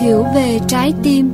hiểu 0.00 0.26
về 0.34 0.58
trái 0.68 0.92
tim. 1.02 1.30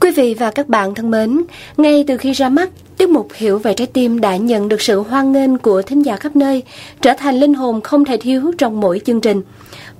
Quý 0.00 0.10
vị 0.16 0.34
và 0.34 0.50
các 0.50 0.68
bạn 0.68 0.94
thân 0.94 1.10
mến, 1.10 1.42
ngay 1.76 2.04
từ 2.06 2.16
khi 2.16 2.32
ra 2.32 2.48
mắt, 2.48 2.68
tiết 3.04 3.10
mục 3.10 3.28
Hiểu 3.34 3.58
về 3.58 3.74
trái 3.74 3.86
tim 3.86 4.20
đã 4.20 4.36
nhận 4.36 4.68
được 4.68 4.82
sự 4.82 5.00
hoan 5.00 5.32
nghênh 5.32 5.58
của 5.58 5.82
thính 5.82 6.02
giả 6.02 6.16
khắp 6.16 6.36
nơi, 6.36 6.62
trở 7.00 7.12
thành 7.18 7.40
linh 7.40 7.54
hồn 7.54 7.80
không 7.80 8.04
thể 8.04 8.16
thiếu 8.16 8.52
trong 8.58 8.80
mỗi 8.80 9.00
chương 9.04 9.20
trình. 9.20 9.42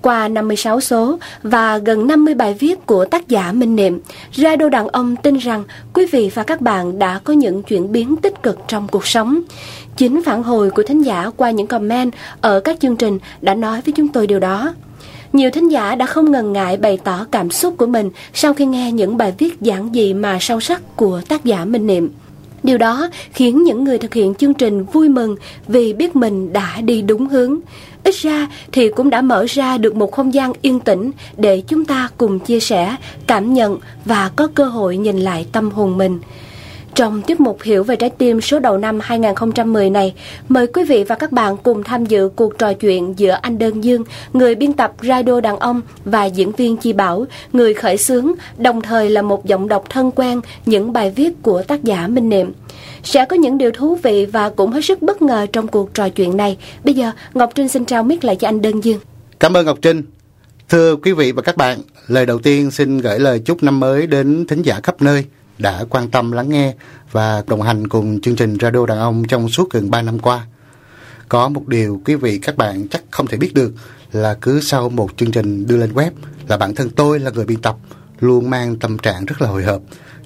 Qua 0.02 0.28
56 0.28 0.80
số 0.80 1.18
và 1.42 1.78
gần 1.78 2.06
50 2.06 2.34
bài 2.34 2.54
viết 2.54 2.86
của 2.86 3.04
tác 3.04 3.28
giả 3.28 3.52
Minh 3.52 3.76
Niệm, 3.76 4.00
Radio 4.36 4.68
Đàn 4.68 4.88
Ông 4.88 5.16
tin 5.16 5.36
rằng 5.36 5.64
quý 5.94 6.06
vị 6.12 6.30
và 6.34 6.42
các 6.42 6.60
bạn 6.60 6.98
đã 6.98 7.20
có 7.24 7.32
những 7.32 7.62
chuyển 7.62 7.92
biến 7.92 8.16
tích 8.16 8.42
cực 8.42 8.58
trong 8.68 8.88
cuộc 8.88 9.06
sống. 9.06 9.40
Chính 9.96 10.22
phản 10.22 10.42
hồi 10.42 10.70
của 10.70 10.82
thính 10.82 11.02
giả 11.02 11.30
qua 11.36 11.50
những 11.50 11.66
comment 11.66 12.12
ở 12.40 12.60
các 12.60 12.80
chương 12.80 12.96
trình 12.96 13.18
đã 13.40 13.54
nói 13.54 13.80
với 13.86 13.92
chúng 13.92 14.08
tôi 14.08 14.26
điều 14.26 14.40
đó. 14.40 14.74
Nhiều 15.32 15.50
thính 15.50 15.68
giả 15.68 15.94
đã 15.94 16.06
không 16.06 16.32
ngần 16.32 16.52
ngại 16.52 16.76
bày 16.76 16.98
tỏ 17.04 17.26
cảm 17.30 17.50
xúc 17.50 17.74
của 17.76 17.86
mình 17.86 18.10
sau 18.34 18.54
khi 18.54 18.66
nghe 18.66 18.92
những 18.92 19.16
bài 19.16 19.32
viết 19.38 19.60
giản 19.60 19.90
dị 19.94 20.14
mà 20.14 20.38
sâu 20.40 20.60
sắc 20.60 20.96
của 20.96 21.20
tác 21.28 21.44
giả 21.44 21.64
Minh 21.64 21.86
Niệm. 21.86 22.10
Điều 22.64 22.78
đó 22.78 23.08
khiến 23.32 23.62
những 23.62 23.84
người 23.84 23.98
thực 23.98 24.14
hiện 24.14 24.34
chương 24.34 24.54
trình 24.54 24.84
vui 24.84 25.08
mừng 25.08 25.36
vì 25.68 25.92
biết 25.92 26.16
mình 26.16 26.52
đã 26.52 26.80
đi 26.80 27.02
đúng 27.02 27.28
hướng. 27.28 27.60
Ít 28.04 28.14
ra 28.14 28.48
thì 28.72 28.88
cũng 28.96 29.10
đã 29.10 29.22
mở 29.22 29.44
ra 29.48 29.78
được 29.78 29.96
một 29.96 30.12
không 30.12 30.34
gian 30.34 30.52
yên 30.62 30.80
tĩnh 30.80 31.10
để 31.36 31.62
chúng 31.68 31.84
ta 31.84 32.08
cùng 32.18 32.38
chia 32.38 32.60
sẻ, 32.60 32.96
cảm 33.26 33.54
nhận 33.54 33.78
và 34.04 34.30
có 34.36 34.46
cơ 34.54 34.64
hội 34.64 34.96
nhìn 34.96 35.18
lại 35.18 35.46
tâm 35.52 35.70
hồn 35.70 35.98
mình. 35.98 36.18
Trong 36.94 37.22
tiết 37.22 37.40
mục 37.40 37.62
Hiểu 37.62 37.84
về 37.84 37.96
trái 37.96 38.10
tim 38.10 38.40
số 38.40 38.58
đầu 38.58 38.78
năm 38.78 38.98
2010 39.02 39.90
này, 39.90 40.14
mời 40.48 40.66
quý 40.66 40.84
vị 40.84 41.04
và 41.04 41.14
các 41.14 41.32
bạn 41.32 41.56
cùng 41.56 41.82
tham 41.82 42.06
dự 42.06 42.28
cuộc 42.36 42.58
trò 42.58 42.72
chuyện 42.72 43.14
giữa 43.16 43.38
anh 43.42 43.58
Đơn 43.58 43.84
Dương, 43.84 44.04
người 44.32 44.54
biên 44.54 44.72
tập 44.72 44.92
radio 45.02 45.40
đàn 45.40 45.58
ông 45.58 45.80
và 46.04 46.24
diễn 46.24 46.52
viên 46.52 46.76
Chi 46.76 46.92
Bảo, 46.92 47.26
người 47.52 47.74
khởi 47.74 47.96
xướng, 47.96 48.32
đồng 48.58 48.80
thời 48.80 49.10
là 49.10 49.22
một 49.22 49.46
giọng 49.46 49.68
đọc 49.68 49.84
thân 49.90 50.10
quen 50.10 50.40
những 50.66 50.92
bài 50.92 51.12
viết 51.16 51.42
của 51.42 51.62
tác 51.62 51.84
giả 51.84 52.06
Minh 52.06 52.28
Niệm. 52.28 52.52
Sẽ 53.02 53.24
có 53.24 53.36
những 53.36 53.58
điều 53.58 53.70
thú 53.70 53.94
vị 54.02 54.26
và 54.26 54.48
cũng 54.48 54.72
hết 54.72 54.84
sức 54.84 55.02
bất 55.02 55.22
ngờ 55.22 55.46
trong 55.52 55.68
cuộc 55.68 55.94
trò 55.94 56.08
chuyện 56.08 56.36
này. 56.36 56.58
Bây 56.84 56.94
giờ, 56.94 57.10
Ngọc 57.34 57.50
Trinh 57.54 57.68
xin 57.68 57.84
trao 57.84 58.02
mic 58.02 58.24
lại 58.24 58.36
cho 58.36 58.48
anh 58.48 58.62
Đơn 58.62 58.84
Dương. 58.84 58.98
Cảm 59.40 59.56
ơn 59.56 59.66
Ngọc 59.66 59.78
Trinh. 59.82 60.02
Thưa 60.68 60.96
quý 60.96 61.12
vị 61.12 61.32
và 61.32 61.42
các 61.42 61.56
bạn, 61.56 61.78
lời 62.08 62.26
đầu 62.26 62.38
tiên 62.38 62.70
xin 62.70 62.98
gửi 62.98 63.18
lời 63.18 63.38
chúc 63.44 63.62
năm 63.62 63.80
mới 63.80 64.06
đến 64.06 64.46
thính 64.46 64.62
giả 64.62 64.80
khắp 64.82 65.02
nơi 65.02 65.24
đã 65.58 65.84
quan 65.90 66.10
tâm 66.10 66.32
lắng 66.32 66.48
nghe 66.48 66.74
và 67.12 67.42
đồng 67.46 67.62
hành 67.62 67.88
cùng 67.88 68.20
chương 68.20 68.36
trình 68.36 68.56
Radio 68.60 68.86
Đàn 68.86 68.98
Ông 68.98 69.24
trong 69.28 69.48
suốt 69.48 69.70
gần 69.70 69.90
3 69.90 70.02
năm 70.02 70.18
qua. 70.18 70.46
Có 71.28 71.48
một 71.48 71.68
điều 71.68 72.00
quý 72.04 72.14
vị 72.14 72.38
các 72.38 72.56
bạn 72.56 72.88
chắc 72.88 73.02
không 73.10 73.26
thể 73.26 73.36
biết 73.36 73.54
được 73.54 73.72
là 74.12 74.34
cứ 74.40 74.60
sau 74.60 74.88
một 74.88 75.10
chương 75.16 75.30
trình 75.30 75.66
đưa 75.66 75.76
lên 75.76 75.92
web 75.92 76.10
là 76.48 76.56
bản 76.56 76.74
thân 76.74 76.90
tôi 76.90 77.20
là 77.20 77.30
người 77.30 77.44
biên 77.44 77.62
tập 77.62 77.76
luôn 78.20 78.50
mang 78.50 78.76
tâm 78.76 78.98
trạng 78.98 79.24
rất 79.24 79.42
là 79.42 79.48
hồi 79.48 79.64
hộp, 79.64 79.82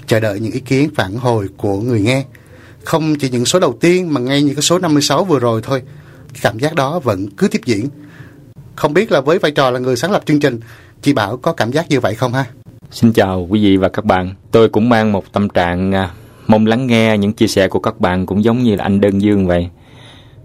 chờ 0.06 0.20
đợi 0.20 0.40
những 0.40 0.52
ý 0.52 0.60
kiến 0.60 0.90
phản 0.94 1.16
hồi 1.16 1.48
của 1.56 1.80
người 1.80 2.00
nghe. 2.00 2.24
Không 2.84 3.18
chỉ 3.18 3.30
những 3.30 3.44
số 3.44 3.60
đầu 3.60 3.78
tiên 3.80 4.14
mà 4.14 4.20
ngay 4.20 4.42
những 4.42 4.54
cái 4.54 4.62
số 4.62 4.78
56 4.78 5.24
vừa 5.24 5.38
rồi 5.38 5.60
thôi, 5.64 5.82
cảm 6.42 6.58
giác 6.58 6.74
đó 6.74 6.98
vẫn 6.98 7.30
cứ 7.30 7.48
tiếp 7.48 7.60
diễn. 7.64 7.88
Không 8.76 8.94
biết 8.94 9.12
là 9.12 9.20
với 9.20 9.38
vai 9.38 9.50
trò 9.50 9.70
là 9.70 9.78
người 9.78 9.96
sáng 9.96 10.12
lập 10.12 10.22
chương 10.26 10.40
trình, 10.40 10.60
chị 11.02 11.12
Bảo 11.12 11.36
có 11.36 11.52
cảm 11.52 11.72
giác 11.72 11.88
như 11.88 12.00
vậy 12.00 12.14
không 12.14 12.32
ha? 12.32 12.44
Xin 12.90 13.12
chào 13.12 13.46
quý 13.50 13.64
vị 13.64 13.76
và 13.76 13.88
các 13.88 14.04
bạn. 14.04 14.34
Tôi 14.50 14.68
cũng 14.68 14.88
mang 14.88 15.12
một 15.12 15.32
tâm 15.32 15.48
trạng 15.48 15.92
à, 15.92 16.10
mong 16.46 16.66
lắng 16.66 16.86
nghe 16.86 17.18
những 17.18 17.32
chia 17.32 17.46
sẻ 17.46 17.68
của 17.68 17.78
các 17.78 18.00
bạn 18.00 18.26
cũng 18.26 18.44
giống 18.44 18.62
như 18.62 18.76
là 18.76 18.84
anh 18.84 19.00
Đơn 19.00 19.22
Dương 19.22 19.46
vậy. 19.46 19.68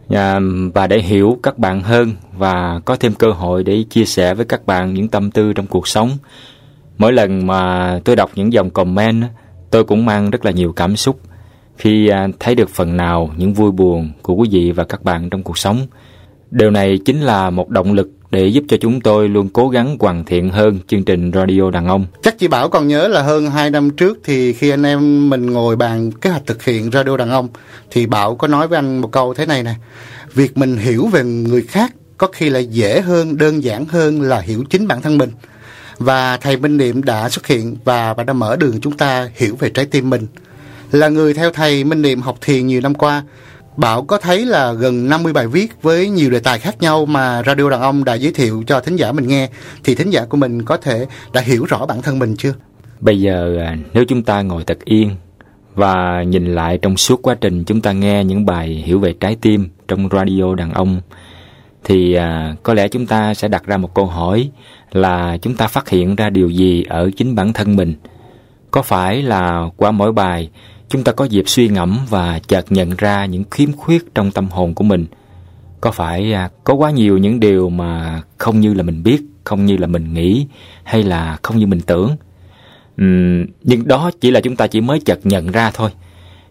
À, 0.09 0.40
và 0.73 0.88
để 0.88 1.00
hiểu 1.00 1.38
các 1.44 1.57
bạn 1.57 1.81
hơn 1.81 2.12
và 2.38 2.79
có 2.85 2.95
thêm 2.95 3.13
cơ 3.13 3.31
hội 3.31 3.63
để 3.63 3.84
chia 3.90 4.06
sẻ 4.06 4.34
với 4.34 4.45
các 4.45 4.66
bạn 4.66 4.94
những 4.94 5.07
tâm 5.07 5.31
tư 5.31 5.53
trong 5.53 5.67
cuộc 5.67 5.88
sống. 5.88 6.09
Mỗi 6.97 7.13
lần 7.13 7.47
mà 7.47 8.00
tôi 8.06 8.16
đọc 8.16 8.31
những 8.35 8.53
dòng 8.53 8.69
comment, 8.69 9.23
tôi 9.69 9.84
cũng 9.84 10.06
mang 10.06 10.29
rất 10.29 10.46
là 10.46 10.51
nhiều 10.51 10.73
cảm 10.73 10.96
xúc 10.96 11.19
khi 11.78 12.07
à, 12.07 12.28
thấy 12.40 12.56
được 12.56 12.69
phần 12.69 12.97
nào 12.97 13.29
những 13.38 13.53
vui 13.53 13.72
buồn 13.72 14.12
của 14.22 14.34
quý 14.34 14.50
vị 14.51 14.72
và 14.72 14.84
các 14.84 15.03
bạn 15.03 15.29
trong 15.29 15.44
cuộc 15.44 15.57
sống. 15.57 15.78
Điều 16.51 16.72
này 16.72 17.00
chính 17.06 17.22
là 17.22 17.50
một 17.50 17.69
động 17.69 17.94
lực 17.94 18.09
để 18.33 18.47
giúp 18.47 18.63
cho 18.67 18.77
chúng 18.81 19.01
tôi 19.01 19.29
luôn 19.29 19.49
cố 19.49 19.69
gắng 19.69 19.97
hoàn 19.99 20.25
thiện 20.25 20.49
hơn 20.49 20.79
chương 20.88 21.05
trình 21.05 21.31
Radio 21.33 21.71
Đàn 21.71 21.88
Ông. 21.88 22.05
Chắc 22.23 22.39
chị 22.39 22.47
Bảo 22.47 22.69
còn 22.69 22.88
nhớ 22.88 23.07
là 23.07 23.21
hơn 23.21 23.49
2 23.49 23.69
năm 23.69 23.89
trước 23.89 24.19
thì 24.23 24.53
khi 24.53 24.69
anh 24.69 24.83
em 24.83 25.29
mình 25.29 25.51
ngồi 25.51 25.75
bàn 25.75 26.11
kế 26.11 26.29
hoạch 26.29 26.45
thực 26.45 26.63
hiện 26.63 26.91
Radio 26.91 27.17
Đàn 27.17 27.29
Ông 27.29 27.47
thì 27.91 28.05
Bảo 28.05 28.35
có 28.35 28.47
nói 28.47 28.67
với 28.67 28.77
anh 28.77 29.01
một 29.01 29.11
câu 29.11 29.33
thế 29.33 29.45
này 29.45 29.63
nè. 29.63 29.73
Việc 30.33 30.57
mình 30.57 30.77
hiểu 30.77 31.07
về 31.07 31.23
người 31.23 31.61
khác 31.61 31.93
có 32.17 32.27
khi 32.33 32.49
là 32.49 32.59
dễ 32.59 33.01
hơn, 33.01 33.38
đơn 33.38 33.63
giản 33.63 33.85
hơn 33.85 34.22
là 34.22 34.39
hiểu 34.39 34.63
chính 34.69 34.88
bản 34.88 35.01
thân 35.01 35.17
mình. 35.17 35.29
Và 35.97 36.38
thầy 36.38 36.57
Minh 36.57 36.77
Niệm 36.77 37.03
đã 37.03 37.29
xuất 37.29 37.47
hiện 37.47 37.75
và 37.83 38.16
đã 38.27 38.33
mở 38.33 38.55
đường 38.55 38.81
chúng 38.81 38.97
ta 38.97 39.29
hiểu 39.35 39.55
về 39.59 39.69
trái 39.69 39.85
tim 39.85 40.09
mình. 40.09 40.27
Là 40.91 41.09
người 41.09 41.33
theo 41.33 41.51
thầy 41.51 41.83
Minh 41.83 42.01
Niệm 42.01 42.22
học 42.22 42.38
thiền 42.41 42.67
nhiều 42.67 42.81
năm 42.81 42.95
qua, 42.95 43.23
Bảo 43.78 44.03
có 44.03 44.17
thấy 44.17 44.45
là 44.45 44.73
gần 44.73 45.09
50 45.09 45.34
bài 45.34 45.47
viết 45.47 45.81
với 45.81 46.09
nhiều 46.09 46.29
đề 46.29 46.39
tài 46.39 46.59
khác 46.59 46.81
nhau 46.81 47.06
mà 47.06 47.44
Radio 47.45 47.69
Đàn 47.69 47.81
Ông 47.81 48.03
đã 48.03 48.13
giới 48.13 48.31
thiệu 48.31 48.63
cho 48.67 48.79
thính 48.79 48.95
giả 48.95 49.11
mình 49.11 49.28
nghe 49.28 49.50
thì 49.84 49.95
thính 49.95 50.09
giả 50.09 50.25
của 50.25 50.38
mình 50.38 50.61
có 50.61 50.78
thể 50.78 51.06
đã 51.34 51.41
hiểu 51.41 51.66
rõ 51.66 51.85
bản 51.85 52.01
thân 52.01 52.19
mình 52.19 52.35
chưa? 52.38 52.53
Bây 53.00 53.22
giờ 53.22 53.57
à, 53.59 53.78
nếu 53.94 54.06
chúng 54.06 54.23
ta 54.23 54.41
ngồi 54.41 54.63
thật 54.63 54.85
yên 54.85 55.09
và 55.75 56.23
nhìn 56.23 56.56
lại 56.56 56.78
trong 56.78 56.97
suốt 56.97 57.22
quá 57.22 57.35
trình 57.41 57.63
chúng 57.63 57.81
ta 57.81 57.91
nghe 57.91 58.23
những 58.23 58.45
bài 58.45 58.67
hiểu 58.85 59.00
về 59.00 59.13
trái 59.19 59.38
tim 59.41 59.69
trong 59.88 60.09
Radio 60.11 60.55
Đàn 60.55 60.73
Ông 60.73 61.01
thì 61.84 62.13
à, 62.13 62.55
có 62.63 62.73
lẽ 62.73 62.88
chúng 62.88 63.05
ta 63.05 63.34
sẽ 63.34 63.47
đặt 63.47 63.66
ra 63.66 63.78
một 63.78 63.94
câu 63.94 64.05
hỏi 64.05 64.50
là 64.91 65.38
chúng 65.41 65.55
ta 65.55 65.67
phát 65.67 65.90
hiện 65.90 66.16
ra 66.16 66.29
điều 66.29 66.50
gì 66.50 66.84
ở 66.90 67.09
chính 67.17 67.35
bản 67.35 67.53
thân 67.53 67.75
mình. 67.75 67.94
Có 68.72 68.81
phải 68.81 69.22
là 69.22 69.63
qua 69.78 69.91
mỗi 69.91 70.11
bài 70.11 70.50
chúng 70.93 71.03
ta 71.03 71.11
có 71.11 71.25
dịp 71.25 71.43
suy 71.49 71.67
ngẫm 71.67 71.99
và 72.09 72.39
chợt 72.47 72.65
nhận 72.69 72.89
ra 72.97 73.25
những 73.25 73.43
khiếm 73.51 73.71
khuyết 73.71 74.15
trong 74.15 74.31
tâm 74.31 74.47
hồn 74.47 74.73
của 74.73 74.83
mình. 74.83 75.05
Có 75.81 75.91
phải 75.91 76.33
à, 76.33 76.49
có 76.63 76.73
quá 76.73 76.91
nhiều 76.91 77.17
những 77.17 77.39
điều 77.39 77.69
mà 77.69 78.21
không 78.37 78.59
như 78.59 78.73
là 78.73 78.83
mình 78.83 79.03
biết 79.03 79.21
không 79.43 79.65
như 79.65 79.77
là 79.77 79.87
mình 79.87 80.13
nghĩ 80.13 80.47
hay 80.83 81.03
là 81.03 81.37
không 81.43 81.57
như 81.57 81.67
mình 81.67 81.81
tưởng? 81.81 82.09
Uhm, 83.01 83.45
nhưng 83.63 83.87
đó 83.87 84.11
chỉ 84.21 84.31
là 84.31 84.41
chúng 84.41 84.55
ta 84.55 84.67
chỉ 84.67 84.81
mới 84.81 84.99
chợt 84.99 85.19
nhận 85.23 85.51
ra 85.51 85.71
thôi. 85.73 85.89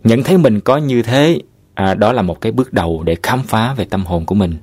Nhận 0.05 0.23
thấy 0.23 0.39
mình 0.39 0.61
có 0.61 0.77
như 0.77 1.03
thế 1.03 1.39
à, 1.75 1.95
đó 1.95 2.13
là 2.13 2.23
một 2.23 2.41
cái 2.41 2.53
bước 2.53 2.73
đầu 2.73 3.03
để 3.03 3.17
khám 3.23 3.43
phá 3.43 3.75
về 3.75 3.85
tâm 3.85 4.05
hồn 4.05 4.27
của 4.27 4.35
mình. 4.35 4.57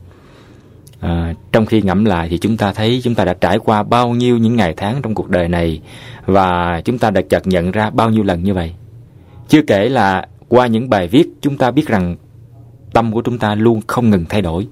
À, 1.00 1.34
trong 1.51 1.66
khi 1.66 1.81
ngẫm 1.81 2.06
lại 2.06 2.28
thì 2.29 2.38
chúng 2.38 2.57
ta 2.57 2.72
thấy 2.73 3.01
chúng 3.03 3.16
ta 3.16 3.25
đã 3.25 3.34
trải 3.34 3.59
qua 3.59 3.84
bao 3.84 4.09
nhiêu 4.09 4.38
những 4.38 4.56
ngày 4.56 4.73
tháng 4.78 5.01
trong 5.01 5.16
cuộc 5.16 5.29
đời 5.29 5.47
này 5.47 5.81
và 6.25 6.81
chúng 6.85 6.97
ta 6.97 7.09
đã 7.09 7.22
chợt 7.29 7.47
nhận 7.47 7.72
ra 7.72 7.90
bao 7.90 8.09
nhiêu 8.09 8.23
lần 8.23 8.44
như 8.44 8.53
vậy 8.53 8.73
chưa 9.50 9.62
kể 9.62 9.90
là 9.90 10.28
qua 10.48 10.68
những 10.68 10.90
bài 10.90 11.08
viết 11.08 11.30
chúng 11.42 11.58
ta 11.58 11.72
biết 11.72 11.88
rằng 11.88 12.16
tâm 12.94 13.12
của 13.12 13.22
chúng 13.22 13.38
ta 13.38 13.56
luôn 13.56 13.82
không 13.88 14.10
ngừng 14.10 14.26
thay 14.30 14.42
đổi. 14.42 14.68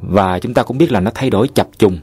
Và 0.00 0.38
chúng 0.38 0.54
ta 0.54 0.62
cũng 0.62 0.78
biết 0.78 0.92
là 0.92 1.00
nó 1.00 1.10
thay 1.14 1.30
đổi 1.30 1.48
chập 1.48 1.68
trùng. 1.78 1.98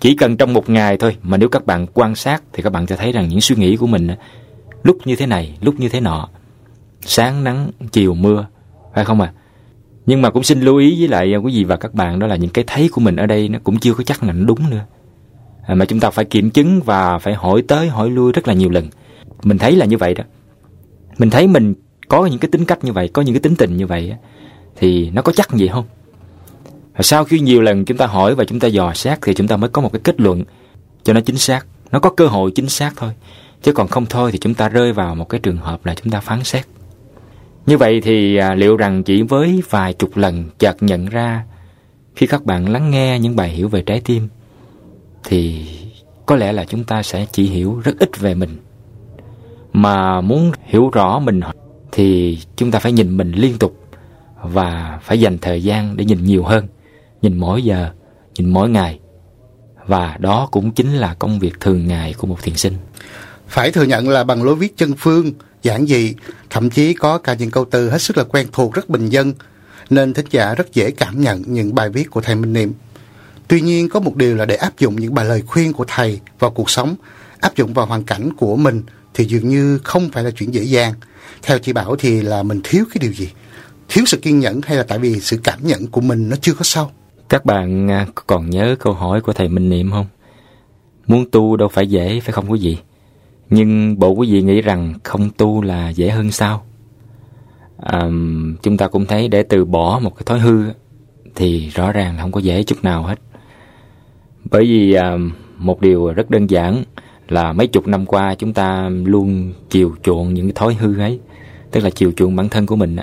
Chỉ 0.00 0.14
cần 0.14 0.36
trong 0.36 0.52
một 0.52 0.70
ngày 0.70 0.96
thôi 0.96 1.16
mà 1.22 1.36
nếu 1.36 1.48
các 1.48 1.66
bạn 1.66 1.86
quan 1.94 2.14
sát 2.14 2.42
thì 2.52 2.62
các 2.62 2.72
bạn 2.72 2.86
sẽ 2.86 2.96
thấy 2.96 3.12
rằng 3.12 3.28
những 3.28 3.40
suy 3.40 3.56
nghĩ 3.56 3.76
của 3.76 3.86
mình 3.86 4.08
lúc 4.82 4.98
như 5.04 5.16
thế 5.16 5.26
này, 5.26 5.58
lúc 5.60 5.80
như 5.80 5.88
thế 5.88 6.00
nọ. 6.00 6.28
Sáng 7.00 7.44
nắng, 7.44 7.70
chiều 7.92 8.14
mưa, 8.14 8.46
phải 8.94 9.04
không 9.04 9.20
ạ? 9.20 9.32
À? 9.36 9.38
Nhưng 10.06 10.22
mà 10.22 10.30
cũng 10.30 10.42
xin 10.42 10.60
lưu 10.60 10.76
ý 10.76 10.96
với 10.98 11.08
lại 11.08 11.34
à, 11.34 11.36
quý 11.36 11.52
vị 11.56 11.64
và 11.64 11.76
các 11.76 11.94
bạn 11.94 12.18
đó 12.18 12.26
là 12.26 12.36
những 12.36 12.50
cái 12.50 12.64
thấy 12.66 12.88
của 12.92 13.00
mình 13.00 13.16
ở 13.16 13.26
đây 13.26 13.48
nó 13.48 13.58
cũng 13.64 13.78
chưa 13.78 13.94
có 13.94 14.04
chắc 14.04 14.22
là 14.22 14.32
nó 14.32 14.44
đúng 14.46 14.70
nữa. 14.70 14.84
À, 15.66 15.74
mà 15.74 15.84
chúng 15.84 16.00
ta 16.00 16.10
phải 16.10 16.24
kiểm 16.24 16.50
chứng 16.50 16.80
và 16.80 17.18
phải 17.18 17.34
hỏi 17.34 17.62
tới 17.68 17.88
hỏi 17.88 18.10
lui 18.10 18.32
rất 18.32 18.48
là 18.48 18.54
nhiều 18.54 18.70
lần. 18.70 18.88
Mình 19.42 19.58
thấy 19.58 19.76
là 19.76 19.86
như 19.86 19.96
vậy 19.96 20.14
đó 20.14 20.24
mình 21.18 21.30
thấy 21.30 21.46
mình 21.46 21.74
có 22.08 22.26
những 22.26 22.38
cái 22.38 22.48
tính 22.48 22.64
cách 22.64 22.84
như 22.84 22.92
vậy, 22.92 23.08
có 23.08 23.22
những 23.22 23.34
cái 23.34 23.40
tính 23.40 23.56
tình 23.56 23.76
như 23.76 23.86
vậy 23.86 24.14
thì 24.76 25.10
nó 25.10 25.22
có 25.22 25.32
chắc 25.32 25.50
gì 25.52 25.68
không? 25.68 25.84
Và 26.94 27.02
sau 27.02 27.24
khi 27.24 27.40
nhiều 27.40 27.60
lần 27.60 27.84
chúng 27.84 27.96
ta 27.96 28.06
hỏi 28.06 28.34
và 28.34 28.44
chúng 28.44 28.60
ta 28.60 28.68
dò 28.68 28.94
xét 28.94 29.18
thì 29.22 29.34
chúng 29.34 29.48
ta 29.48 29.56
mới 29.56 29.70
có 29.70 29.82
một 29.82 29.92
cái 29.92 30.00
kết 30.04 30.20
luận 30.20 30.44
cho 31.02 31.12
nó 31.12 31.20
chính 31.20 31.36
xác. 31.36 31.66
Nó 31.90 31.98
có 31.98 32.10
cơ 32.10 32.26
hội 32.26 32.50
chính 32.54 32.68
xác 32.68 32.92
thôi, 32.96 33.12
chứ 33.62 33.72
còn 33.72 33.88
không 33.88 34.06
thôi 34.06 34.32
thì 34.32 34.38
chúng 34.38 34.54
ta 34.54 34.68
rơi 34.68 34.92
vào 34.92 35.14
một 35.14 35.28
cái 35.28 35.40
trường 35.40 35.56
hợp 35.56 35.86
là 35.86 35.94
chúng 35.94 36.12
ta 36.12 36.20
phán 36.20 36.44
xét. 36.44 36.66
Như 37.66 37.78
vậy 37.78 38.00
thì 38.00 38.36
à, 38.36 38.54
liệu 38.54 38.76
rằng 38.76 39.02
chỉ 39.02 39.22
với 39.22 39.62
vài 39.70 39.92
chục 39.92 40.16
lần 40.16 40.44
chợt 40.58 40.76
nhận 40.80 41.06
ra 41.06 41.44
khi 42.16 42.26
các 42.26 42.44
bạn 42.44 42.68
lắng 42.68 42.90
nghe 42.90 43.18
những 43.18 43.36
bài 43.36 43.48
hiểu 43.48 43.68
về 43.68 43.82
trái 43.82 44.00
tim, 44.04 44.28
thì 45.24 45.66
có 46.26 46.36
lẽ 46.36 46.52
là 46.52 46.64
chúng 46.64 46.84
ta 46.84 47.02
sẽ 47.02 47.26
chỉ 47.32 47.44
hiểu 47.44 47.80
rất 47.84 47.98
ít 47.98 48.20
về 48.20 48.34
mình 48.34 48.56
mà 49.72 50.20
muốn 50.20 50.52
hiểu 50.64 50.90
rõ 50.90 51.18
mình 51.18 51.40
thì 51.92 52.38
chúng 52.56 52.70
ta 52.70 52.78
phải 52.78 52.92
nhìn 52.92 53.16
mình 53.16 53.32
liên 53.32 53.58
tục 53.58 53.78
và 54.42 55.00
phải 55.02 55.20
dành 55.20 55.38
thời 55.38 55.62
gian 55.62 55.96
để 55.96 56.04
nhìn 56.04 56.24
nhiều 56.24 56.44
hơn 56.44 56.66
nhìn 57.22 57.36
mỗi 57.38 57.62
giờ 57.62 57.90
nhìn 58.34 58.50
mỗi 58.50 58.68
ngày 58.70 58.98
và 59.86 60.16
đó 60.18 60.48
cũng 60.50 60.72
chính 60.72 60.94
là 60.94 61.14
công 61.14 61.38
việc 61.38 61.60
thường 61.60 61.86
ngày 61.86 62.14
của 62.18 62.26
một 62.26 62.42
thiền 62.42 62.54
sinh 62.54 62.74
Phải 63.48 63.70
thừa 63.70 63.84
nhận 63.84 64.08
là 64.08 64.24
bằng 64.24 64.42
lối 64.42 64.54
viết 64.54 64.76
chân 64.76 64.94
phương, 64.98 65.32
giản 65.62 65.86
dị, 65.86 66.14
thậm 66.50 66.70
chí 66.70 66.94
có 66.94 67.18
cả 67.18 67.34
những 67.34 67.50
câu 67.50 67.64
từ 67.70 67.90
hết 67.90 68.02
sức 68.02 68.18
là 68.18 68.24
quen 68.24 68.46
thuộc 68.52 68.74
rất 68.74 68.88
bình 68.88 69.08
dân, 69.08 69.32
nên 69.90 70.14
thính 70.14 70.26
giả 70.30 70.54
rất 70.54 70.74
dễ 70.74 70.90
cảm 70.90 71.20
nhận 71.20 71.42
những 71.46 71.74
bài 71.74 71.90
viết 71.90 72.10
của 72.10 72.20
thầy 72.20 72.34
Minh 72.34 72.52
Niệm. 72.52 72.72
Tuy 73.48 73.60
nhiên 73.60 73.88
có 73.88 74.00
một 74.00 74.16
điều 74.16 74.36
là 74.36 74.44
để 74.44 74.54
áp 74.54 74.78
dụng 74.78 74.96
những 74.96 75.14
bài 75.14 75.24
lời 75.24 75.42
khuyên 75.46 75.72
của 75.72 75.84
thầy 75.88 76.20
vào 76.38 76.50
cuộc 76.50 76.70
sống, 76.70 76.94
áp 77.40 77.56
dụng 77.56 77.74
vào 77.74 77.86
hoàn 77.86 78.04
cảnh 78.04 78.32
của 78.36 78.56
mình 78.56 78.82
thì 79.14 79.24
dường 79.24 79.48
như 79.48 79.78
không 79.84 80.08
phải 80.10 80.24
là 80.24 80.30
chuyện 80.30 80.54
dễ 80.54 80.62
dàng. 80.62 80.94
Theo 81.42 81.58
chị 81.58 81.72
Bảo 81.72 81.96
thì 81.96 82.22
là 82.22 82.42
mình 82.42 82.60
thiếu 82.64 82.84
cái 82.90 82.98
điều 83.00 83.12
gì? 83.12 83.28
Thiếu 83.88 84.04
sự 84.06 84.16
kiên 84.16 84.40
nhẫn 84.40 84.60
hay 84.64 84.76
là 84.76 84.82
tại 84.82 84.98
vì 84.98 85.20
sự 85.20 85.40
cảm 85.44 85.58
nhận 85.62 85.86
của 85.86 86.00
mình 86.00 86.28
nó 86.28 86.36
chưa 86.40 86.54
có 86.54 86.62
sâu? 86.62 86.90
Các 87.28 87.44
bạn 87.44 87.90
à, 87.90 88.06
còn 88.26 88.50
nhớ 88.50 88.76
câu 88.80 88.92
hỏi 88.92 89.20
của 89.20 89.32
thầy 89.32 89.48
Minh 89.48 89.68
Niệm 89.68 89.90
không? 89.90 90.06
Muốn 91.06 91.30
tu 91.30 91.56
đâu 91.56 91.68
phải 91.68 91.86
dễ 91.86 92.20
phải 92.20 92.32
không 92.32 92.50
quý 92.50 92.58
vị? 92.62 92.78
Nhưng 93.50 93.98
bộ 93.98 94.10
quý 94.10 94.32
vị 94.32 94.42
nghĩ 94.42 94.60
rằng 94.60 94.94
không 95.02 95.30
tu 95.30 95.62
là 95.62 95.88
dễ 95.88 96.10
hơn 96.10 96.30
sao? 96.30 96.64
À, 97.78 98.00
chúng 98.62 98.76
ta 98.76 98.88
cũng 98.88 99.06
thấy 99.06 99.28
để 99.28 99.42
từ 99.42 99.64
bỏ 99.64 100.00
một 100.02 100.16
cái 100.16 100.22
thói 100.26 100.40
hư 100.40 100.64
thì 101.34 101.68
rõ 101.68 101.92
ràng 101.92 102.16
là 102.16 102.22
không 102.22 102.32
có 102.32 102.40
dễ 102.40 102.62
chút 102.62 102.84
nào 102.84 103.02
hết. 103.02 103.18
Bởi 104.50 104.64
vì 104.64 104.92
à, 104.92 105.16
một 105.56 105.80
điều 105.80 106.12
rất 106.12 106.30
đơn 106.30 106.50
giản 106.50 106.84
là 107.32 107.52
mấy 107.52 107.66
chục 107.66 107.86
năm 107.86 108.06
qua 108.06 108.34
chúng 108.34 108.52
ta 108.52 108.88
luôn 109.04 109.52
chiều 109.70 109.94
chuộng 110.02 110.34
những 110.34 110.46
cái 110.46 110.52
thói 110.54 110.74
hư 110.74 110.98
ấy, 110.98 111.20
tức 111.70 111.84
là 111.84 111.90
chiều 111.90 112.12
chuộng 112.16 112.36
bản 112.36 112.48
thân 112.48 112.66
của 112.66 112.76
mình. 112.76 112.96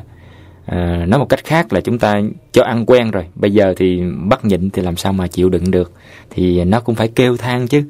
À, 0.66 1.06
nói 1.08 1.20
một 1.20 1.30
cách 1.30 1.44
khác 1.44 1.74
là 1.74 1.82
chúng 1.82 2.00
ta 2.00 2.22
cho 2.52 2.64
ăn 2.64 2.86
quen 2.86 3.12
rồi, 3.12 3.26
bây 3.36 3.52
giờ 3.52 3.74
thì 3.78 4.02
bắt 4.30 4.46
nhịn 4.46 4.70
thì 4.70 4.82
làm 4.82 4.96
sao 4.96 5.14
mà 5.14 5.28
chịu 5.28 5.50
đựng 5.50 5.72
được, 5.72 5.92
thì 6.30 6.64
nó 6.64 6.80
cũng 6.80 6.96
phải 6.96 7.08
kêu 7.08 7.38
than 7.38 7.68
chứ. 7.68 7.84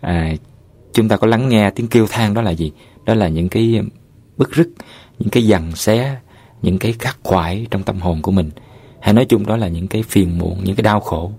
À, 0.00 0.34
chúng 0.92 1.08
ta 1.08 1.16
có 1.16 1.26
lắng 1.26 1.48
nghe 1.48 1.70
tiếng 1.70 1.86
kêu 1.86 2.06
than 2.10 2.34
đó 2.34 2.42
là 2.42 2.50
gì? 2.50 2.72
Đó 3.04 3.14
là 3.14 3.28
những 3.28 3.48
cái 3.48 3.80
bức 4.36 4.54
rứt, 4.54 4.68
những 5.18 5.28
cái 5.28 5.46
dằn 5.46 5.72
xé, 5.76 6.16
những 6.62 6.78
cái 6.78 6.92
khắc 6.98 7.18
khoải 7.22 7.66
trong 7.70 7.82
tâm 7.82 8.00
hồn 8.00 8.22
của 8.22 8.30
mình. 8.30 8.50
Hay 9.00 9.14
nói 9.14 9.24
chung 9.24 9.46
đó 9.46 9.56
là 9.56 9.68
những 9.68 9.88
cái 9.88 10.02
phiền 10.02 10.38
muộn, 10.38 10.58
những 10.64 10.76
cái 10.76 10.82
đau 10.82 11.00
khổ. 11.00 11.32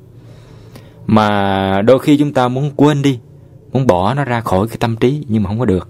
Mà 1.07 1.81
đôi 1.81 1.99
khi 1.99 2.17
chúng 2.17 2.33
ta 2.33 2.47
muốn 2.47 2.71
quên 2.75 3.01
đi, 3.01 3.19
muốn 3.71 3.87
bỏ 3.87 4.13
nó 4.13 4.23
ra 4.23 4.41
khỏi 4.41 4.67
cái 4.67 4.77
tâm 4.79 4.95
trí 4.95 5.25
nhưng 5.27 5.43
mà 5.43 5.47
không 5.47 5.59
có 5.59 5.65
được. 5.65 5.89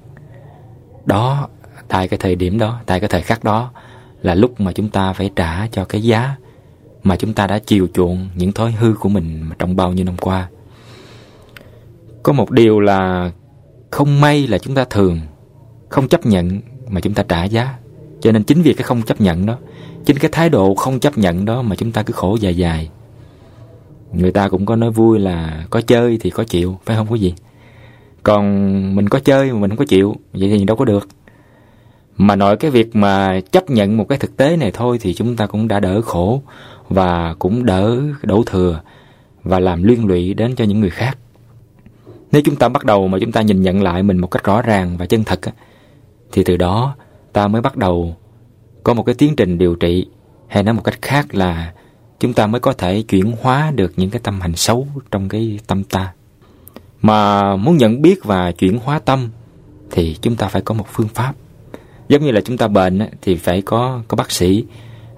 Đó, 1.05 1.47
tại 1.87 2.07
cái 2.07 2.17
thời 2.17 2.35
điểm 2.35 2.57
đó, 2.57 2.79
tại 2.85 2.99
cái 2.99 3.09
thời 3.09 3.21
khắc 3.21 3.43
đó 3.43 3.71
là 4.21 4.35
lúc 4.35 4.61
mà 4.61 4.71
chúng 4.71 4.89
ta 4.89 5.13
phải 5.13 5.31
trả 5.35 5.67
cho 5.67 5.85
cái 5.85 6.03
giá 6.03 6.35
mà 7.03 7.15
chúng 7.15 7.33
ta 7.33 7.47
đã 7.47 7.59
chiều 7.59 7.87
chuộng 7.93 8.29
những 8.35 8.51
thói 8.51 8.71
hư 8.71 8.93
của 8.99 9.09
mình 9.09 9.49
trong 9.59 9.75
bao 9.75 9.91
nhiêu 9.91 10.05
năm 10.05 10.17
qua. 10.17 10.49
Có 12.23 12.33
một 12.33 12.51
điều 12.51 12.79
là 12.79 13.31
không 13.91 14.21
may 14.21 14.47
là 14.47 14.57
chúng 14.57 14.75
ta 14.75 14.85
thường 14.89 15.19
không 15.89 16.07
chấp 16.07 16.25
nhận 16.25 16.61
mà 16.89 17.01
chúng 17.01 17.13
ta 17.13 17.23
trả 17.23 17.43
giá. 17.43 17.77
Cho 18.21 18.31
nên 18.31 18.43
chính 18.43 18.61
vì 18.61 18.73
cái 18.73 18.83
không 18.83 19.01
chấp 19.01 19.21
nhận 19.21 19.45
đó, 19.45 19.57
chính 20.05 20.17
cái 20.17 20.31
thái 20.31 20.49
độ 20.49 20.75
không 20.75 20.99
chấp 20.99 21.17
nhận 21.17 21.45
đó 21.45 21.61
mà 21.61 21.75
chúng 21.75 21.91
ta 21.91 22.03
cứ 22.03 22.13
khổ 22.13 22.37
dài 22.41 22.57
dài. 22.57 22.89
Người 24.13 24.31
ta 24.31 24.49
cũng 24.49 24.65
có 24.65 24.75
nói 24.75 24.91
vui 24.91 25.19
là 25.19 25.65
có 25.69 25.81
chơi 25.81 26.17
thì 26.21 26.29
có 26.29 26.43
chịu, 26.43 26.79
phải 26.85 26.95
không 26.95 27.07
quý 27.11 27.19
vị? 27.19 27.33
Còn 28.23 28.95
mình 28.95 29.09
có 29.09 29.19
chơi 29.19 29.51
mà 29.51 29.59
mình 29.59 29.69
không 29.69 29.77
có 29.77 29.85
chịu, 29.85 30.15
vậy 30.33 30.49
thì 30.49 30.63
đâu 30.65 30.77
có 30.77 30.85
được. 30.85 31.07
Mà 32.17 32.35
nội 32.35 32.57
cái 32.57 32.71
việc 32.71 32.95
mà 32.95 33.39
chấp 33.51 33.69
nhận 33.69 33.97
một 33.97 34.05
cái 34.09 34.17
thực 34.17 34.37
tế 34.37 34.57
này 34.57 34.71
thôi 34.71 34.97
thì 35.01 35.13
chúng 35.13 35.35
ta 35.35 35.47
cũng 35.47 35.67
đã 35.67 35.79
đỡ 35.79 36.01
khổ 36.01 36.41
và 36.89 37.35
cũng 37.39 37.65
đỡ 37.65 38.01
đổ 38.21 38.43
thừa 38.45 38.81
và 39.43 39.59
làm 39.59 39.83
liên 39.83 40.05
lụy 40.05 40.33
đến 40.33 40.55
cho 40.55 40.65
những 40.65 40.79
người 40.79 40.89
khác. 40.89 41.17
Nếu 42.31 42.41
chúng 42.45 42.55
ta 42.55 42.69
bắt 42.69 42.85
đầu 42.85 43.07
mà 43.07 43.17
chúng 43.21 43.31
ta 43.31 43.41
nhìn 43.41 43.61
nhận 43.61 43.83
lại 43.83 44.03
mình 44.03 44.17
một 44.17 44.27
cách 44.27 44.43
rõ 44.43 44.61
ràng 44.61 44.97
và 44.97 45.05
chân 45.05 45.23
thật 45.23 45.39
thì 46.31 46.43
từ 46.43 46.57
đó 46.57 46.95
ta 47.33 47.47
mới 47.47 47.61
bắt 47.61 47.77
đầu 47.77 48.15
có 48.83 48.93
một 48.93 49.03
cái 49.03 49.15
tiến 49.15 49.35
trình 49.35 49.57
điều 49.57 49.75
trị 49.75 50.07
hay 50.47 50.63
nói 50.63 50.73
một 50.73 50.81
cách 50.83 51.01
khác 51.01 51.35
là 51.35 51.73
chúng 52.19 52.33
ta 52.33 52.47
mới 52.47 52.59
có 52.59 52.73
thể 52.73 53.01
chuyển 53.01 53.33
hóa 53.41 53.71
được 53.75 53.93
những 53.97 54.09
cái 54.09 54.21
tâm 54.23 54.41
hành 54.41 54.55
xấu 54.55 54.87
trong 55.11 55.29
cái 55.29 55.59
tâm 55.67 55.83
ta. 55.83 56.13
Mà 57.01 57.55
muốn 57.55 57.77
nhận 57.77 58.01
biết 58.01 58.23
và 58.23 58.51
chuyển 58.51 58.79
hóa 58.83 58.99
tâm 58.99 59.29
thì 59.91 60.17
chúng 60.21 60.35
ta 60.35 60.47
phải 60.47 60.61
có 60.61 60.75
một 60.75 60.85
phương 60.91 61.07
pháp. 61.07 61.33
Giống 62.09 62.23
như 62.23 62.31
là 62.31 62.41
chúng 62.41 62.57
ta 62.57 62.67
bệnh 62.67 62.99
thì 63.21 63.35
phải 63.35 63.61
có 63.61 64.01
có 64.07 64.15
bác 64.15 64.31
sĩ, 64.31 64.65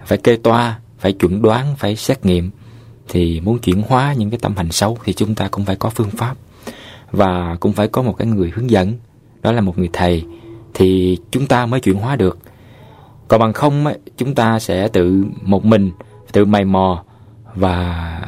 phải 0.06 0.18
kê 0.18 0.36
toa, 0.36 0.80
phải 1.00 1.14
chuẩn 1.14 1.42
đoán, 1.42 1.76
phải 1.78 1.96
xét 1.96 2.26
nghiệm. 2.26 2.50
Thì 3.10 3.40
muốn 3.40 3.60
chuyển 3.60 3.82
hóa 3.88 4.14
những 4.14 4.30
cái 4.30 4.40
tâm 4.42 4.56
hành 4.56 4.72
xấu 4.72 4.98
thì 5.04 5.14
chúng 5.14 5.36
ta 5.36 5.48
cũng 5.48 5.66
phải 5.66 5.76
có 5.76 5.90
phương 5.90 6.10
pháp. 6.10 6.36
Và 7.12 7.58
cũng 7.60 7.74
phải 7.74 7.88
có 7.88 8.02
một 8.02 8.14
cái 8.18 8.28
người 8.28 8.52
hướng 8.56 8.70
dẫn, 8.70 8.94
đó 9.42 9.52
là 9.52 9.62
một 9.62 9.78
người 9.78 9.90
thầy 9.94 10.26
thì 10.74 11.18
chúng 11.32 11.48
ta 11.48 11.66
mới 11.66 11.80
chuyển 11.80 11.96
hóa 11.96 12.16
được. 12.16 12.40
Còn 13.28 13.40
bằng 13.40 13.54
không 13.54 13.86
chúng 14.18 14.36
ta 14.36 14.60
sẽ 14.60 14.88
tự 14.88 15.24
một 15.42 15.66
mình 15.66 15.92
tự 16.32 16.46
mày 16.46 16.66
mò 16.66 17.04
và 17.56 18.22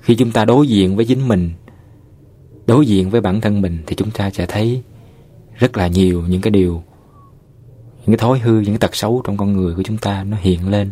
khi 0.00 0.14
chúng 0.14 0.30
ta 0.30 0.44
đối 0.44 0.66
diện 0.66 0.96
với 0.96 1.04
chính 1.04 1.28
mình 1.28 1.50
đối 2.66 2.86
diện 2.86 3.10
với 3.10 3.20
bản 3.20 3.40
thân 3.40 3.60
mình 3.60 3.78
thì 3.86 3.94
chúng 3.94 4.10
ta 4.10 4.30
sẽ 4.30 4.46
thấy 4.46 4.82
rất 5.58 5.76
là 5.76 5.86
nhiều 5.86 6.22
những 6.28 6.40
cái 6.40 6.50
điều, 6.50 6.82
những 7.98 8.16
cái 8.16 8.16
thói 8.16 8.38
hư, 8.38 8.52
những 8.52 8.64
cái 8.64 8.78
tật 8.78 8.96
xấu 8.96 9.22
trong 9.24 9.36
con 9.36 9.52
người 9.52 9.74
của 9.74 9.82
chúng 9.82 9.98
ta 9.98 10.24
nó 10.24 10.36
hiện 10.40 10.68
lên. 10.68 10.90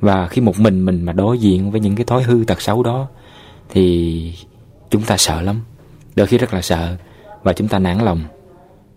Và 0.00 0.28
khi 0.28 0.40
một 0.40 0.60
mình 0.60 0.84
mình 0.84 1.04
mà 1.04 1.12
đối 1.12 1.38
diện 1.38 1.70
với 1.70 1.80
những 1.80 1.96
cái 1.96 2.04
thói 2.04 2.22
hư, 2.22 2.44
tật 2.44 2.62
xấu 2.62 2.82
đó 2.82 3.08
thì 3.68 4.34
chúng 4.90 5.02
ta 5.02 5.16
sợ 5.16 5.40
lắm. 5.40 5.60
Đôi 6.16 6.26
khi 6.26 6.38
rất 6.38 6.54
là 6.54 6.62
sợ 6.62 6.96
và 7.42 7.52
chúng 7.52 7.68
ta 7.68 7.78
nản 7.78 7.98
lòng 7.98 8.24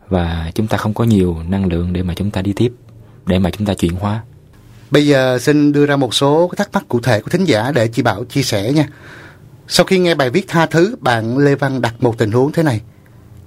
và 0.10 0.52
chúng 0.56 0.68
ta 0.68 0.78
không 0.78 0.94
có 0.94 1.04
nhiều 1.04 1.38
năng 1.50 1.66
lượng 1.66 1.94
để 1.94 2.04
mà 2.04 2.14
chúng 2.14 2.32
ta 2.32 2.42
đi 2.42 2.54
tiếp, 2.54 2.74
để 3.26 3.40
mà 3.40 3.50
chúng 3.50 3.68
ta 3.68 3.74
chuyển 3.74 3.96
hóa. 3.96 4.24
Bây 4.92 5.08
giờ 5.08 5.40
xin 5.40 5.72
đưa 5.72 5.86
ra 5.86 5.96
một 5.96 6.14
số 6.14 6.52
thắc 6.58 6.70
mắc 6.74 6.86
cụ 6.88 7.00
thể 7.00 7.22
của 7.22 7.30
thính 7.30 7.46
giả 7.46 7.72
để 7.76 7.88
chị 7.88 8.02
Bảo 8.02 8.24
chia 8.24 8.42
sẻ 8.42 8.74
nha. 8.74 8.88
Sau 9.72 9.86
khi 9.86 10.00
nghe 10.00 10.16
bài 10.16 10.30
viết 10.30 10.48
tha 10.48 10.66
thứ, 10.66 10.96
bạn 11.02 11.38
Lê 11.38 11.56
Văn 11.56 11.82
đặt 11.82 11.96
một 12.00 12.18
tình 12.18 12.32
huống 12.32 12.52
thế 12.52 12.64
này. 12.64 12.82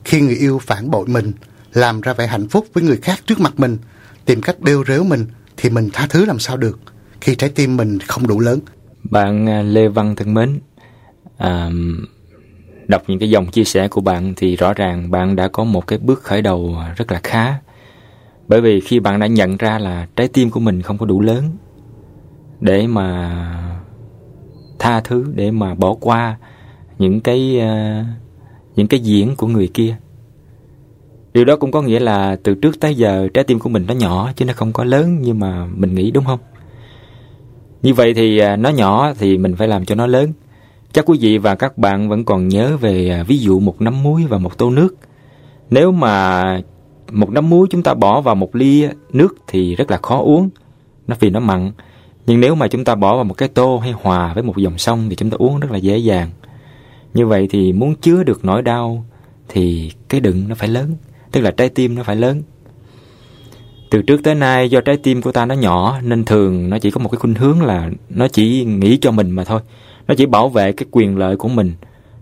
Khi 0.04 0.20
người 0.20 0.34
yêu 0.34 0.58
phản 0.58 0.90
bội 0.90 1.06
mình, 1.06 1.32
làm 1.72 2.00
ra 2.00 2.12
vẻ 2.12 2.26
hạnh 2.26 2.48
phúc 2.48 2.66
với 2.72 2.84
người 2.84 2.96
khác 2.96 3.20
trước 3.26 3.40
mặt 3.40 3.52
mình, 3.56 3.78
tìm 4.24 4.42
cách 4.42 4.60
đeo 4.60 4.84
rếu 4.88 5.04
mình, 5.04 5.26
thì 5.56 5.70
mình 5.70 5.90
tha 5.92 6.06
thứ 6.10 6.24
làm 6.24 6.38
sao 6.38 6.56
được 6.56 6.78
khi 7.20 7.34
trái 7.34 7.50
tim 7.50 7.76
mình 7.76 7.98
không 8.00 8.26
đủ 8.26 8.40
lớn. 8.40 8.60
Bạn 9.10 9.48
à, 9.48 9.62
Lê 9.62 9.88
Văn 9.88 10.16
thân 10.16 10.34
mến, 10.34 10.60
à, 11.36 11.70
đọc 12.88 13.02
những 13.06 13.18
cái 13.18 13.30
dòng 13.30 13.46
chia 13.46 13.64
sẻ 13.64 13.88
của 13.88 14.00
bạn 14.00 14.34
thì 14.36 14.56
rõ 14.56 14.74
ràng 14.74 15.10
bạn 15.10 15.36
đã 15.36 15.48
có 15.48 15.64
một 15.64 15.86
cái 15.86 15.98
bước 15.98 16.22
khởi 16.22 16.42
đầu 16.42 16.76
rất 16.96 17.12
là 17.12 17.20
khá 17.22 17.54
bởi 18.48 18.60
vì 18.60 18.80
khi 18.80 19.00
bạn 19.00 19.20
đã 19.20 19.26
nhận 19.26 19.56
ra 19.56 19.78
là 19.78 20.06
trái 20.16 20.28
tim 20.28 20.50
của 20.50 20.60
mình 20.60 20.82
không 20.82 20.98
có 20.98 21.06
đủ 21.06 21.20
lớn 21.20 21.44
để 22.60 22.86
mà 22.86 23.71
tha 24.82 25.00
thứ 25.00 25.24
để 25.34 25.50
mà 25.50 25.74
bỏ 25.74 25.94
qua 26.00 26.36
những 26.98 27.20
cái 27.20 27.60
uh, 27.60 28.06
những 28.76 28.86
cái 28.86 29.00
diễn 29.00 29.36
của 29.36 29.46
người 29.46 29.68
kia. 29.74 29.96
Điều 31.32 31.44
đó 31.44 31.56
cũng 31.56 31.70
có 31.70 31.82
nghĩa 31.82 32.00
là 32.00 32.36
từ 32.42 32.54
trước 32.54 32.80
tới 32.80 32.94
giờ 32.94 33.28
trái 33.34 33.44
tim 33.44 33.58
của 33.58 33.68
mình 33.68 33.84
nó 33.88 33.94
nhỏ 33.94 34.32
chứ 34.36 34.44
nó 34.44 34.52
không 34.52 34.72
có 34.72 34.84
lớn 34.84 35.22
như 35.22 35.34
mà 35.34 35.66
mình 35.66 35.94
nghĩ 35.94 36.10
đúng 36.10 36.24
không? 36.24 36.38
Như 37.82 37.94
vậy 37.94 38.14
thì 38.14 38.42
uh, 38.42 38.58
nó 38.58 38.70
nhỏ 38.70 39.12
thì 39.18 39.38
mình 39.38 39.56
phải 39.56 39.68
làm 39.68 39.84
cho 39.84 39.94
nó 39.94 40.06
lớn. 40.06 40.32
Chắc 40.92 41.04
quý 41.06 41.18
vị 41.20 41.38
và 41.38 41.54
các 41.54 41.78
bạn 41.78 42.08
vẫn 42.08 42.24
còn 42.24 42.48
nhớ 42.48 42.76
về 42.76 43.20
uh, 43.20 43.26
ví 43.28 43.38
dụ 43.38 43.60
một 43.60 43.80
nắm 43.80 44.02
muối 44.02 44.24
và 44.28 44.38
một 44.38 44.58
tô 44.58 44.70
nước. 44.70 44.96
Nếu 45.70 45.92
mà 45.92 46.42
một 47.10 47.30
nắm 47.30 47.50
muối 47.50 47.66
chúng 47.70 47.82
ta 47.82 47.94
bỏ 47.94 48.20
vào 48.20 48.34
một 48.34 48.56
ly 48.56 48.86
nước 49.12 49.36
thì 49.46 49.74
rất 49.74 49.90
là 49.90 49.96
khó 49.96 50.18
uống 50.18 50.50
nó 51.06 51.16
vì 51.20 51.30
nó 51.30 51.40
mặn 51.40 51.72
nhưng 52.26 52.40
nếu 52.40 52.54
mà 52.54 52.68
chúng 52.68 52.84
ta 52.84 52.94
bỏ 52.94 53.14
vào 53.16 53.24
một 53.24 53.34
cái 53.34 53.48
tô 53.48 53.78
hay 53.78 53.92
hòa 53.92 54.34
với 54.34 54.42
một 54.42 54.56
dòng 54.56 54.78
sông 54.78 55.06
thì 55.08 55.16
chúng 55.16 55.30
ta 55.30 55.36
uống 55.38 55.60
rất 55.60 55.70
là 55.70 55.78
dễ 55.78 55.98
dàng. 55.98 56.30
Như 57.14 57.26
vậy 57.26 57.48
thì 57.50 57.72
muốn 57.72 57.94
chứa 57.94 58.22
được 58.22 58.44
nỗi 58.44 58.62
đau 58.62 59.04
thì 59.48 59.92
cái 60.08 60.20
đựng 60.20 60.48
nó 60.48 60.54
phải 60.54 60.68
lớn, 60.68 60.96
tức 61.32 61.40
là 61.40 61.50
trái 61.50 61.68
tim 61.68 61.94
nó 61.94 62.02
phải 62.02 62.16
lớn. 62.16 62.42
Từ 63.90 64.02
trước 64.02 64.20
tới 64.24 64.34
nay, 64.34 64.70
do 64.70 64.80
trái 64.80 64.96
tim 64.96 65.22
của 65.22 65.32
ta 65.32 65.46
nó 65.46 65.54
nhỏ, 65.54 66.00
nên 66.02 66.24
thường 66.24 66.70
nó 66.70 66.78
chỉ 66.78 66.90
có 66.90 67.00
một 67.00 67.08
cái 67.08 67.18
khuynh 67.18 67.34
hướng 67.34 67.62
là 67.62 67.90
nó 68.08 68.28
chỉ 68.28 68.64
nghĩ 68.64 68.98
cho 69.00 69.10
mình 69.10 69.30
mà 69.30 69.44
thôi. 69.44 69.60
Nó 70.08 70.14
chỉ 70.14 70.26
bảo 70.26 70.48
vệ 70.48 70.72
cái 70.72 70.86
quyền 70.90 71.16
lợi 71.18 71.36
của 71.36 71.48
mình. 71.48 71.72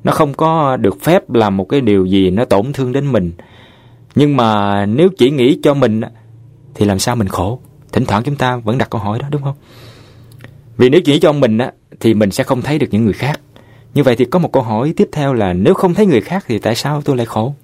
Nó 0.05 0.13
không 0.13 0.35
có 0.35 0.77
được 0.77 1.03
phép 1.03 1.31
làm 1.31 1.57
một 1.57 1.69
cái 1.69 1.81
điều 1.81 2.07
gì 2.07 2.31
nó 2.31 2.45
tổn 2.45 2.73
thương 2.73 2.93
đến 2.93 3.13
mình. 3.13 3.33
Nhưng 4.15 4.37
mà 4.37 4.87
nếu 4.87 5.09
chỉ 5.19 5.31
nghĩ 5.31 5.59
cho 5.63 5.75
mình 5.75 6.01
thì 6.75 6.87
làm 6.87 6.99
sao 6.99 7.17
mình 7.17 7.29
khổ? 7.29 7.61
Thỉnh 7.93 8.05
thoảng 8.05 8.23
chúng 8.23 8.37
ta 8.37 8.57
vẫn 8.57 8.79
đặt 8.79 8.91
câu 8.91 9.01
hỏi 9.01 9.19
đó, 9.19 9.29
đúng 9.31 9.43
không? 9.43 9.55
Vì 10.81 10.89
nếu 10.89 11.01
chỉ 11.01 11.19
cho 11.19 11.33
mình 11.33 11.59
á 11.59 11.73
thì 12.01 12.15
mình 12.15 12.31
sẽ 12.31 12.45
không 12.45 12.63
thấy 12.63 12.79
được 12.79 12.87
những 12.91 13.05
người 13.05 13.13
khác. 13.13 13.41
Như 13.95 14.03
vậy 14.03 14.17
thì 14.17 14.25
có 14.25 14.39
một 14.39 14.53
câu 14.53 14.63
hỏi 14.63 14.93
tiếp 14.97 15.09
theo 15.13 15.33
là 15.35 15.53
nếu 15.53 15.75
không 15.75 15.95
thấy 15.95 16.07
người 16.07 16.21
khác 16.21 16.45
thì 16.49 16.59
tại 16.59 16.75
sao 16.75 17.03
tôi 17.03 17.17
lại 17.17 17.27
khổ? 17.27 17.55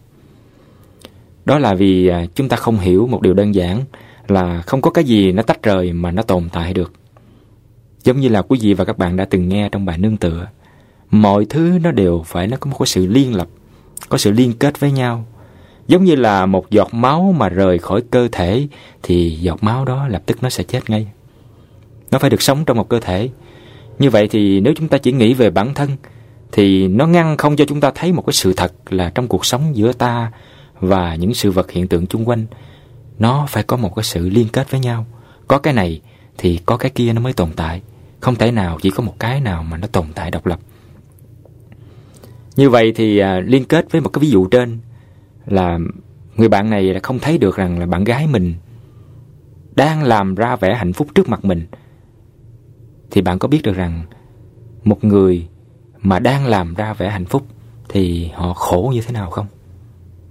Đó 1.44 1.58
là 1.58 1.74
vì 1.74 2.08
à, 2.08 2.26
chúng 2.34 2.48
ta 2.48 2.56
không 2.56 2.78
hiểu 2.78 3.06
một 3.06 3.22
điều 3.22 3.34
đơn 3.34 3.54
giản 3.54 3.80
là 4.28 4.62
không 4.62 4.80
có 4.80 4.90
cái 4.90 5.04
gì 5.04 5.32
nó 5.32 5.42
tách 5.42 5.62
rời 5.62 5.92
mà 5.92 6.10
nó 6.10 6.22
tồn 6.22 6.48
tại 6.52 6.74
được. 6.74 6.92
Giống 8.04 8.20
như 8.20 8.28
là 8.28 8.42
quý 8.42 8.58
vị 8.62 8.74
và 8.74 8.84
các 8.84 8.98
bạn 8.98 9.16
đã 9.16 9.24
từng 9.24 9.48
nghe 9.48 9.68
trong 9.72 9.84
bài 9.84 9.98
nương 9.98 10.16
tựa. 10.16 10.48
Mọi 11.10 11.44
thứ 11.44 11.78
nó 11.82 11.90
đều 11.90 12.22
phải 12.26 12.46
nó 12.46 12.56
có 12.60 12.70
một 12.70 12.76
cái 12.78 12.86
sự 12.86 13.06
liên 13.06 13.36
lập, 13.36 13.48
có 14.08 14.18
sự 14.18 14.30
liên 14.30 14.52
kết 14.52 14.80
với 14.80 14.92
nhau 14.92 15.26
Giống 15.88 16.04
như 16.04 16.14
là 16.14 16.46
một 16.46 16.70
giọt 16.70 16.94
máu 16.94 17.34
mà 17.38 17.48
rời 17.48 17.78
khỏi 17.78 18.02
cơ 18.10 18.28
thể 18.32 18.66
thì 19.02 19.30
giọt 19.40 19.64
máu 19.64 19.84
đó 19.84 20.08
lập 20.08 20.22
tức 20.26 20.42
nó 20.42 20.50
sẽ 20.50 20.64
chết 20.64 20.90
ngay. 20.90 21.06
Nó 22.10 22.18
phải 22.18 22.30
được 22.30 22.42
sống 22.42 22.64
trong 22.64 22.76
một 22.76 22.88
cơ 22.88 23.00
thể. 23.00 23.30
Như 23.98 24.10
vậy 24.10 24.28
thì 24.28 24.60
nếu 24.60 24.72
chúng 24.76 24.88
ta 24.88 24.98
chỉ 24.98 25.12
nghĩ 25.12 25.34
về 25.34 25.50
bản 25.50 25.74
thân 25.74 25.90
thì 26.52 26.88
nó 26.88 27.06
ngăn 27.06 27.36
không 27.36 27.56
cho 27.56 27.64
chúng 27.64 27.80
ta 27.80 27.90
thấy 27.94 28.12
một 28.12 28.26
cái 28.26 28.32
sự 28.32 28.52
thật 28.52 28.72
là 28.90 29.10
trong 29.14 29.28
cuộc 29.28 29.46
sống 29.46 29.76
giữa 29.76 29.92
ta 29.92 30.32
và 30.80 31.14
những 31.14 31.34
sự 31.34 31.50
vật 31.50 31.70
hiện 31.70 31.88
tượng 31.88 32.06
chung 32.06 32.28
quanh 32.28 32.46
nó 33.18 33.46
phải 33.48 33.62
có 33.62 33.76
một 33.76 33.94
cái 33.96 34.02
sự 34.02 34.28
liên 34.28 34.48
kết 34.52 34.70
với 34.70 34.80
nhau. 34.80 35.06
Có 35.48 35.58
cái 35.58 35.74
này 35.74 36.00
thì 36.38 36.60
có 36.66 36.76
cái 36.76 36.90
kia 36.90 37.12
nó 37.12 37.20
mới 37.20 37.32
tồn 37.32 37.50
tại. 37.56 37.82
Không 38.20 38.34
thể 38.34 38.50
nào 38.50 38.78
chỉ 38.82 38.90
có 38.90 39.02
một 39.02 39.14
cái 39.18 39.40
nào 39.40 39.62
mà 39.62 39.76
nó 39.76 39.86
tồn 39.86 40.06
tại 40.14 40.30
độc 40.30 40.46
lập. 40.46 40.58
Như 42.56 42.70
vậy 42.70 42.92
thì 42.96 43.18
à, 43.18 43.40
liên 43.40 43.64
kết 43.64 43.92
với 43.92 44.00
một 44.00 44.08
cái 44.08 44.20
ví 44.20 44.30
dụ 44.30 44.46
trên 44.46 44.78
là 45.46 45.78
người 46.36 46.48
bạn 46.48 46.70
này 46.70 46.82
là 46.82 47.00
không 47.02 47.18
thấy 47.18 47.38
được 47.38 47.56
rằng 47.56 47.78
là 47.78 47.86
bạn 47.86 48.04
gái 48.04 48.26
mình 48.26 48.54
đang 49.74 50.02
làm 50.02 50.34
ra 50.34 50.56
vẻ 50.56 50.74
hạnh 50.74 50.92
phúc 50.92 51.08
trước 51.14 51.28
mặt 51.28 51.44
mình 51.44 51.66
thì 53.10 53.20
bạn 53.20 53.38
có 53.38 53.48
biết 53.48 53.62
được 53.62 53.76
rằng 53.76 54.02
một 54.84 55.04
người 55.04 55.46
mà 55.98 56.18
đang 56.18 56.46
làm 56.46 56.74
ra 56.74 56.94
vẻ 56.94 57.10
hạnh 57.10 57.24
phúc 57.24 57.46
thì 57.88 58.30
họ 58.34 58.54
khổ 58.54 58.90
như 58.94 59.00
thế 59.00 59.12
nào 59.12 59.30
không? 59.30 59.46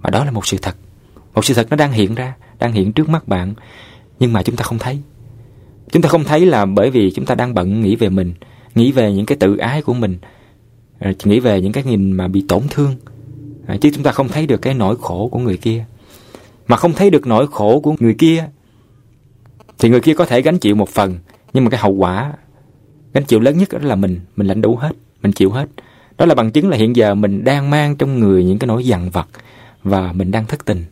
mà 0.02 0.10
đó 0.10 0.24
là 0.24 0.30
một 0.30 0.46
sự 0.46 0.56
thật. 0.62 0.76
Một 1.34 1.44
sự 1.44 1.54
thật 1.54 1.66
nó 1.70 1.76
đang 1.76 1.92
hiện 1.92 2.14
ra, 2.14 2.34
đang 2.58 2.72
hiện 2.72 2.92
trước 2.92 3.08
mắt 3.08 3.28
bạn 3.28 3.54
nhưng 4.18 4.32
mà 4.32 4.42
chúng 4.42 4.56
ta 4.56 4.62
không 4.62 4.78
thấy. 4.78 4.98
Chúng 5.92 6.02
ta 6.02 6.08
không 6.08 6.24
thấy 6.24 6.46
là 6.46 6.64
bởi 6.64 6.90
vì 6.90 7.10
chúng 7.10 7.26
ta 7.26 7.34
đang 7.34 7.54
bận 7.54 7.80
nghĩ 7.80 7.96
về 7.96 8.08
mình, 8.08 8.34
nghĩ 8.74 8.92
về 8.92 9.12
những 9.12 9.26
cái 9.26 9.36
tự 9.40 9.56
ái 9.56 9.82
của 9.82 9.94
mình, 9.94 10.18
nghĩ 11.24 11.40
về 11.40 11.60
những 11.60 11.72
cái 11.72 11.84
nhìn 11.84 12.12
mà 12.12 12.28
bị 12.28 12.44
tổn 12.48 12.62
thương 12.70 12.94
chứ 13.80 13.90
chúng 13.94 14.02
ta 14.02 14.12
không 14.12 14.28
thấy 14.28 14.46
được 14.46 14.62
cái 14.62 14.74
nỗi 14.74 14.96
khổ 15.00 15.28
của 15.32 15.38
người 15.38 15.56
kia 15.56 15.84
mà 16.68 16.76
không 16.76 16.92
thấy 16.92 17.10
được 17.10 17.26
nỗi 17.26 17.46
khổ 17.46 17.80
của 17.80 17.94
người 18.00 18.14
kia 18.14 18.48
thì 19.78 19.88
người 19.88 20.00
kia 20.00 20.14
có 20.14 20.24
thể 20.24 20.42
gánh 20.42 20.58
chịu 20.58 20.74
một 20.74 20.88
phần 20.88 21.18
nhưng 21.52 21.64
mà 21.64 21.70
cái 21.70 21.80
hậu 21.80 21.92
quả 21.92 22.32
gánh 23.12 23.24
chịu 23.24 23.40
lớn 23.40 23.58
nhất 23.58 23.68
đó 23.72 23.78
là 23.82 23.94
mình 23.94 24.20
mình 24.36 24.46
lãnh 24.46 24.62
đủ 24.62 24.76
hết 24.76 24.92
mình 25.22 25.32
chịu 25.32 25.50
hết 25.50 25.68
đó 26.18 26.26
là 26.26 26.34
bằng 26.34 26.50
chứng 26.50 26.68
là 26.68 26.76
hiện 26.76 26.96
giờ 26.96 27.14
mình 27.14 27.44
đang 27.44 27.70
mang 27.70 27.96
trong 27.96 28.20
người 28.20 28.44
những 28.44 28.58
cái 28.58 28.68
nỗi 28.68 28.84
dằn 28.84 29.10
vặt 29.10 29.28
và 29.82 30.12
mình 30.12 30.30
đang 30.30 30.46
thất 30.46 30.64
tình 30.64 30.84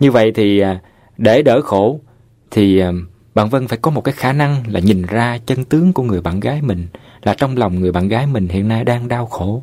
như 0.00 0.10
vậy 0.10 0.32
thì 0.34 0.58
à, 0.58 0.80
để 1.18 1.42
đỡ 1.42 1.60
khổ 1.60 2.00
thì 2.50 2.78
à, 2.78 2.92
bạn 3.34 3.48
Vân 3.48 3.68
phải 3.68 3.78
có 3.78 3.90
một 3.90 4.00
cái 4.00 4.12
khả 4.12 4.32
năng 4.32 4.62
là 4.66 4.80
nhìn 4.80 5.02
ra 5.02 5.38
chân 5.46 5.64
tướng 5.64 5.92
của 5.92 6.02
người 6.02 6.20
bạn 6.20 6.40
gái 6.40 6.62
mình 6.62 6.86
là 7.22 7.34
trong 7.34 7.56
lòng 7.56 7.80
người 7.80 7.92
bạn 7.92 8.08
gái 8.08 8.26
mình 8.26 8.48
hiện 8.48 8.68
nay 8.68 8.84
đang 8.84 9.08
đau 9.08 9.26
khổ, 9.26 9.62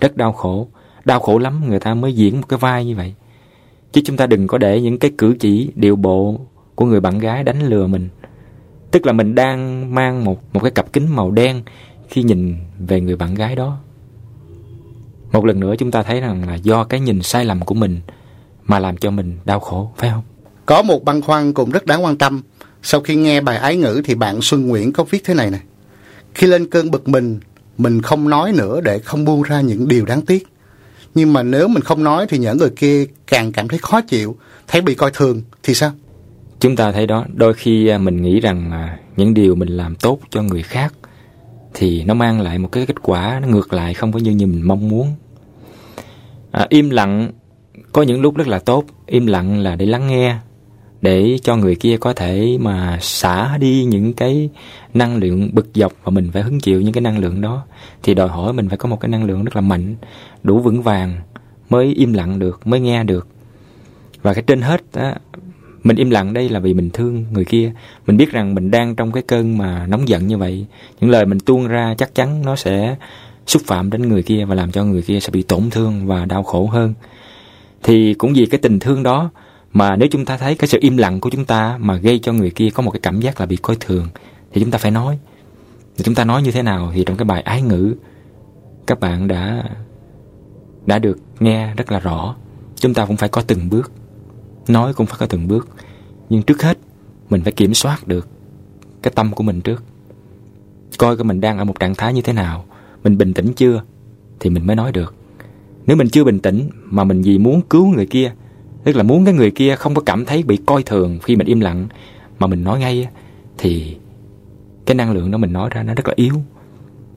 rất 0.00 0.16
đau 0.16 0.32
khổ, 0.32 0.68
đau 1.04 1.20
khổ 1.20 1.38
lắm 1.38 1.62
người 1.68 1.80
ta 1.80 1.94
mới 1.94 2.12
diễn 2.12 2.40
một 2.40 2.48
cái 2.48 2.58
vai 2.58 2.84
như 2.84 2.96
vậy. 2.96 3.14
Chứ 3.92 4.00
chúng 4.04 4.16
ta 4.16 4.26
đừng 4.26 4.46
có 4.46 4.58
để 4.58 4.80
những 4.80 4.98
cái 4.98 5.10
cử 5.18 5.36
chỉ, 5.40 5.70
điệu 5.74 5.96
bộ 5.96 6.40
của 6.74 6.86
người 6.86 7.00
bạn 7.00 7.18
gái 7.18 7.44
đánh 7.44 7.62
lừa 7.62 7.86
mình. 7.86 8.08
Tức 8.92 9.06
là 9.06 9.12
mình 9.12 9.34
đang 9.34 9.94
mang 9.94 10.24
một 10.24 10.40
một 10.52 10.60
cái 10.60 10.70
cặp 10.70 10.92
kính 10.92 11.16
màu 11.16 11.30
đen 11.30 11.62
khi 12.08 12.22
nhìn 12.22 12.56
về 12.78 13.00
người 13.00 13.16
bạn 13.16 13.34
gái 13.34 13.56
đó. 13.56 13.78
Một 15.32 15.44
lần 15.44 15.60
nữa 15.60 15.74
chúng 15.78 15.90
ta 15.90 16.02
thấy 16.02 16.20
rằng 16.20 16.48
là 16.48 16.54
do 16.54 16.84
cái 16.84 17.00
nhìn 17.00 17.22
sai 17.22 17.44
lầm 17.44 17.60
của 17.60 17.74
mình 17.74 18.00
mà 18.64 18.78
làm 18.78 18.96
cho 18.96 19.10
mình 19.10 19.38
đau 19.44 19.60
khổ, 19.60 19.92
phải 19.96 20.10
không? 20.10 20.22
Có 20.66 20.82
một 20.82 21.04
băn 21.04 21.22
khoăn 21.22 21.52
cũng 21.52 21.70
rất 21.70 21.86
đáng 21.86 22.04
quan 22.04 22.18
tâm. 22.18 22.42
Sau 22.82 23.00
khi 23.00 23.16
nghe 23.16 23.40
bài 23.40 23.56
ái 23.56 23.76
ngữ 23.76 24.02
thì 24.04 24.14
bạn 24.14 24.42
Xuân 24.42 24.68
Nguyễn 24.68 24.92
có 24.92 25.04
viết 25.04 25.24
thế 25.24 25.34
này 25.34 25.50
này. 25.50 25.60
Khi 26.34 26.46
lên 26.46 26.70
cơn 26.70 26.90
bực 26.90 27.08
mình, 27.08 27.40
mình 27.78 28.02
không 28.02 28.28
nói 28.28 28.52
nữa 28.52 28.80
để 28.80 28.98
không 28.98 29.24
buông 29.24 29.42
ra 29.42 29.60
những 29.60 29.88
điều 29.88 30.04
đáng 30.04 30.22
tiếc. 30.22 30.46
Nhưng 31.14 31.32
mà 31.32 31.42
nếu 31.42 31.68
mình 31.68 31.82
không 31.82 32.04
nói 32.04 32.26
thì 32.28 32.38
những 32.38 32.58
người 32.58 32.70
kia 32.70 33.06
càng 33.26 33.52
cảm 33.52 33.68
thấy 33.68 33.78
khó 33.78 34.00
chịu, 34.00 34.36
thấy 34.68 34.80
bị 34.80 34.94
coi 34.94 35.10
thường 35.10 35.42
thì 35.62 35.74
sao? 35.74 35.92
Chúng 36.62 36.76
ta 36.76 36.92
thấy 36.92 37.06
đó, 37.06 37.24
đôi 37.34 37.54
khi 37.54 37.86
à, 37.86 37.98
mình 37.98 38.22
nghĩ 38.22 38.40
rằng 38.40 38.70
à, 38.70 38.98
những 39.16 39.34
điều 39.34 39.54
mình 39.54 39.68
làm 39.68 39.94
tốt 39.94 40.18
cho 40.30 40.42
người 40.42 40.62
khác 40.62 40.94
thì 41.74 42.04
nó 42.04 42.14
mang 42.14 42.40
lại 42.40 42.58
một 42.58 42.68
cái 42.72 42.86
kết 42.86 43.02
quả 43.02 43.38
nó 43.42 43.48
ngược 43.48 43.72
lại 43.72 43.94
không 43.94 44.12
có 44.12 44.18
như 44.18 44.30
như 44.30 44.46
mình 44.46 44.62
mong 44.64 44.88
muốn. 44.88 45.14
À, 46.50 46.66
im 46.68 46.90
lặng 46.90 47.30
có 47.92 48.02
những 48.02 48.20
lúc 48.20 48.36
rất 48.36 48.48
là 48.48 48.58
tốt, 48.58 48.84
im 49.06 49.26
lặng 49.26 49.58
là 49.58 49.76
để 49.76 49.86
lắng 49.86 50.06
nghe, 50.06 50.36
để 51.00 51.38
cho 51.42 51.56
người 51.56 51.74
kia 51.74 51.96
có 51.96 52.12
thể 52.12 52.58
mà 52.60 52.98
xả 53.00 53.56
đi 53.58 53.84
những 53.84 54.12
cái 54.12 54.50
năng 54.94 55.16
lượng 55.16 55.50
bực 55.52 55.68
dọc 55.74 55.92
và 56.04 56.10
mình 56.10 56.30
phải 56.32 56.42
hứng 56.42 56.60
chịu 56.60 56.80
những 56.80 56.92
cái 56.92 57.02
năng 57.02 57.18
lượng 57.18 57.40
đó 57.40 57.64
thì 58.02 58.14
đòi 58.14 58.28
hỏi 58.28 58.52
mình 58.52 58.68
phải 58.68 58.78
có 58.78 58.88
một 58.88 59.00
cái 59.00 59.08
năng 59.08 59.24
lượng 59.24 59.44
rất 59.44 59.56
là 59.56 59.62
mạnh 59.62 59.94
đủ 60.42 60.58
vững 60.60 60.82
vàng 60.82 61.20
mới 61.70 61.86
im 61.86 62.12
lặng 62.12 62.38
được 62.38 62.66
mới 62.66 62.80
nghe 62.80 63.04
được 63.04 63.28
và 64.22 64.34
cái 64.34 64.44
trên 64.46 64.62
hết 64.62 64.82
á 64.92 65.14
mình 65.82 65.96
im 65.96 66.10
lặng 66.10 66.32
đây 66.32 66.48
là 66.48 66.60
vì 66.60 66.74
mình 66.74 66.90
thương 66.90 67.24
người 67.32 67.44
kia. 67.44 67.72
Mình 68.06 68.16
biết 68.16 68.32
rằng 68.32 68.54
mình 68.54 68.70
đang 68.70 68.96
trong 68.96 69.12
cái 69.12 69.22
cơn 69.22 69.58
mà 69.58 69.86
nóng 69.86 70.08
giận 70.08 70.26
như 70.26 70.38
vậy. 70.38 70.66
Những 71.00 71.10
lời 71.10 71.26
mình 71.26 71.40
tuôn 71.40 71.66
ra 71.66 71.94
chắc 71.98 72.14
chắn 72.14 72.42
nó 72.44 72.56
sẽ 72.56 72.96
xúc 73.46 73.62
phạm 73.66 73.90
đến 73.90 74.08
người 74.08 74.22
kia 74.22 74.44
và 74.44 74.54
làm 74.54 74.72
cho 74.72 74.84
người 74.84 75.02
kia 75.02 75.20
sẽ 75.20 75.30
bị 75.30 75.42
tổn 75.42 75.70
thương 75.70 76.06
và 76.06 76.24
đau 76.24 76.42
khổ 76.42 76.66
hơn. 76.66 76.94
Thì 77.82 78.14
cũng 78.14 78.32
vì 78.34 78.46
cái 78.46 78.58
tình 78.58 78.78
thương 78.78 79.02
đó 79.02 79.30
mà 79.72 79.96
nếu 79.96 80.08
chúng 80.12 80.24
ta 80.24 80.36
thấy 80.36 80.54
cái 80.54 80.68
sự 80.68 80.78
im 80.80 80.96
lặng 80.96 81.20
của 81.20 81.30
chúng 81.30 81.44
ta 81.44 81.78
mà 81.80 81.96
gây 81.96 82.18
cho 82.18 82.32
người 82.32 82.50
kia 82.50 82.70
có 82.70 82.82
một 82.82 82.90
cái 82.90 83.00
cảm 83.00 83.20
giác 83.20 83.40
là 83.40 83.46
bị 83.46 83.56
coi 83.56 83.76
thường, 83.80 84.08
thì 84.52 84.60
chúng 84.60 84.70
ta 84.70 84.78
phải 84.78 84.90
nói. 84.90 85.18
Thì 85.96 86.04
chúng 86.04 86.14
ta 86.14 86.24
nói 86.24 86.42
như 86.42 86.50
thế 86.50 86.62
nào 86.62 86.92
thì 86.94 87.04
trong 87.04 87.16
cái 87.16 87.24
bài 87.24 87.42
ái 87.42 87.62
ngữ, 87.62 87.94
các 88.86 89.00
bạn 89.00 89.28
đã 89.28 89.64
đã 90.86 90.98
được 90.98 91.18
nghe 91.40 91.74
rất 91.74 91.92
là 91.92 92.00
rõ. 92.00 92.36
Chúng 92.76 92.94
ta 92.94 93.06
cũng 93.06 93.16
phải 93.16 93.28
có 93.28 93.42
từng 93.42 93.68
bước 93.70 93.92
nói 94.68 94.94
cũng 94.94 95.06
phải 95.06 95.16
có 95.18 95.26
từng 95.26 95.48
bước. 95.48 95.68
Nhưng 96.30 96.42
trước 96.42 96.62
hết, 96.62 96.78
mình 97.30 97.42
phải 97.42 97.52
kiểm 97.52 97.74
soát 97.74 98.06
được 98.06 98.28
cái 99.02 99.12
tâm 99.16 99.32
của 99.32 99.42
mình 99.42 99.60
trước. 99.60 99.84
Coi 100.98 101.16
cái 101.16 101.24
mình 101.24 101.40
đang 101.40 101.58
ở 101.58 101.64
một 101.64 101.80
trạng 101.80 101.94
thái 101.94 102.14
như 102.14 102.22
thế 102.22 102.32
nào. 102.32 102.64
Mình 103.04 103.18
bình 103.18 103.34
tĩnh 103.34 103.52
chưa? 103.52 103.82
Thì 104.40 104.50
mình 104.50 104.66
mới 104.66 104.76
nói 104.76 104.92
được. 104.92 105.14
Nếu 105.86 105.96
mình 105.96 106.08
chưa 106.08 106.24
bình 106.24 106.40
tĩnh 106.40 106.68
mà 106.84 107.04
mình 107.04 107.22
vì 107.22 107.38
muốn 107.38 107.60
cứu 107.60 107.86
người 107.86 108.06
kia, 108.06 108.32
tức 108.84 108.96
là 108.96 109.02
muốn 109.02 109.24
cái 109.24 109.34
người 109.34 109.50
kia 109.50 109.76
không 109.76 109.94
có 109.94 110.02
cảm 110.06 110.24
thấy 110.24 110.42
bị 110.42 110.58
coi 110.66 110.82
thường 110.82 111.18
khi 111.22 111.36
mình 111.36 111.46
im 111.46 111.60
lặng 111.60 111.86
mà 112.38 112.46
mình 112.46 112.64
nói 112.64 112.78
ngay 112.78 113.08
thì 113.58 113.96
cái 114.86 114.94
năng 114.94 115.12
lượng 115.12 115.30
đó 115.30 115.38
mình 115.38 115.52
nói 115.52 115.70
ra 115.72 115.82
nó 115.82 115.94
rất 115.94 116.08
là 116.08 116.14
yếu. 116.16 116.34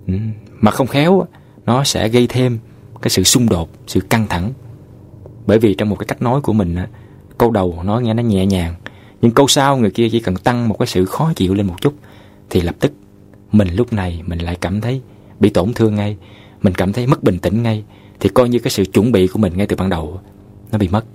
Ừ. 0.07 0.13
mà 0.61 0.71
không 0.71 0.87
khéo 0.87 1.25
nó 1.65 1.83
sẽ 1.83 2.09
gây 2.09 2.27
thêm 2.27 2.57
cái 3.01 3.09
sự 3.09 3.23
xung 3.23 3.49
đột, 3.49 3.69
sự 3.87 3.99
căng 3.99 4.27
thẳng. 4.27 4.51
Bởi 5.47 5.59
vì 5.59 5.73
trong 5.73 5.89
một 5.89 5.95
cái 5.99 6.05
cách 6.05 6.21
nói 6.21 6.41
của 6.41 6.53
mình 6.53 6.75
câu 7.37 7.51
đầu 7.51 7.83
nói 7.83 8.03
nghe 8.03 8.13
nó 8.13 8.23
nhẹ 8.23 8.45
nhàng. 8.45 8.75
Nhưng 9.21 9.31
câu 9.31 9.47
sau 9.47 9.77
người 9.77 9.91
kia 9.91 10.09
chỉ 10.09 10.19
cần 10.19 10.35
tăng 10.35 10.69
một 10.69 10.75
cái 10.79 10.87
sự 10.87 11.05
khó 11.05 11.33
chịu 11.35 11.53
lên 11.53 11.67
một 11.67 11.81
chút, 11.81 11.93
thì 12.49 12.61
lập 12.61 12.75
tức 12.79 12.91
mình 13.51 13.67
lúc 13.75 13.93
này 13.93 14.21
mình 14.25 14.39
lại 14.39 14.57
cảm 14.61 14.81
thấy 14.81 15.01
bị 15.39 15.49
tổn 15.49 15.73
thương 15.73 15.95
ngay. 15.95 16.17
Mình 16.61 16.73
cảm 16.73 16.93
thấy 16.93 17.07
mất 17.07 17.23
bình 17.23 17.39
tĩnh 17.39 17.63
ngay, 17.63 17.83
thì 18.19 18.29
coi 18.29 18.49
như 18.49 18.59
cái 18.59 18.71
sự 18.71 18.85
chuẩn 18.85 19.11
bị 19.11 19.27
của 19.27 19.39
mình 19.39 19.57
ngay 19.57 19.67
từ 19.67 19.75
ban 19.75 19.89
đầu 19.89 20.19
nó 20.71 20.77
bị 20.77 20.87
mất. 20.87 21.05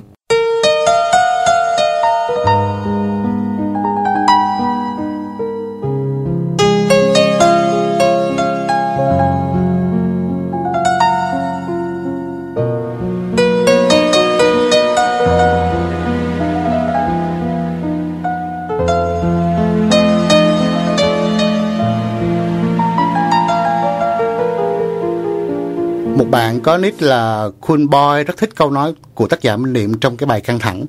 Bạn 26.30 26.60
có 26.60 26.78
nick 26.78 27.02
là 27.02 27.48
Cool 27.60 27.86
Boy 27.86 28.24
rất 28.26 28.36
thích 28.36 28.50
câu 28.56 28.70
nói 28.70 28.94
của 29.14 29.26
tác 29.26 29.42
giả 29.42 29.56
Minh 29.56 29.72
Niệm 29.72 29.94
trong 29.94 30.16
cái 30.16 30.26
bài 30.26 30.40
căng 30.40 30.58
thẳng 30.58 30.86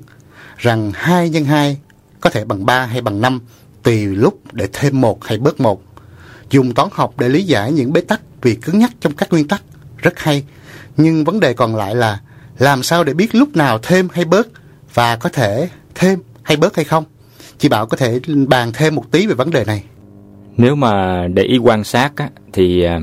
rằng 0.56 0.92
2 0.94 1.28
nhân 1.28 1.44
2 1.44 1.76
có 2.20 2.30
thể 2.30 2.44
bằng 2.44 2.66
3 2.66 2.86
hay 2.86 3.00
bằng 3.00 3.20
5 3.20 3.40
tùy 3.82 4.06
lúc 4.06 4.40
để 4.52 4.68
thêm 4.72 5.00
một 5.00 5.24
hay 5.24 5.38
bớt 5.38 5.60
một. 5.60 5.82
Dùng 6.50 6.74
toán 6.74 6.88
học 6.92 7.14
để 7.18 7.28
lý 7.28 7.42
giải 7.42 7.72
những 7.72 7.92
bế 7.92 8.00
tắc 8.00 8.20
vì 8.42 8.54
cứng 8.54 8.78
nhắc 8.78 8.90
trong 9.00 9.12
các 9.14 9.30
nguyên 9.30 9.48
tắc 9.48 9.62
rất 9.96 10.18
hay. 10.18 10.44
Nhưng 10.96 11.24
vấn 11.24 11.40
đề 11.40 11.54
còn 11.54 11.76
lại 11.76 11.94
là 11.94 12.20
làm 12.58 12.82
sao 12.82 13.04
để 13.04 13.14
biết 13.14 13.34
lúc 13.34 13.56
nào 13.56 13.78
thêm 13.78 14.08
hay 14.12 14.24
bớt 14.24 14.48
và 14.94 15.16
có 15.16 15.28
thể 15.28 15.68
thêm 15.94 16.18
hay 16.42 16.56
bớt 16.56 16.76
hay 16.76 16.84
không? 16.84 17.04
Chị 17.58 17.68
Bảo 17.68 17.86
có 17.86 17.96
thể 17.96 18.20
bàn 18.48 18.72
thêm 18.74 18.94
một 18.94 19.04
tí 19.10 19.26
về 19.26 19.34
vấn 19.34 19.50
đề 19.50 19.64
này. 19.64 19.84
Nếu 20.56 20.74
mà 20.74 21.26
để 21.34 21.42
ý 21.42 21.58
quan 21.58 21.84
sát 21.84 22.12
á, 22.16 22.28
thì 22.52 22.82
à, 22.82 23.00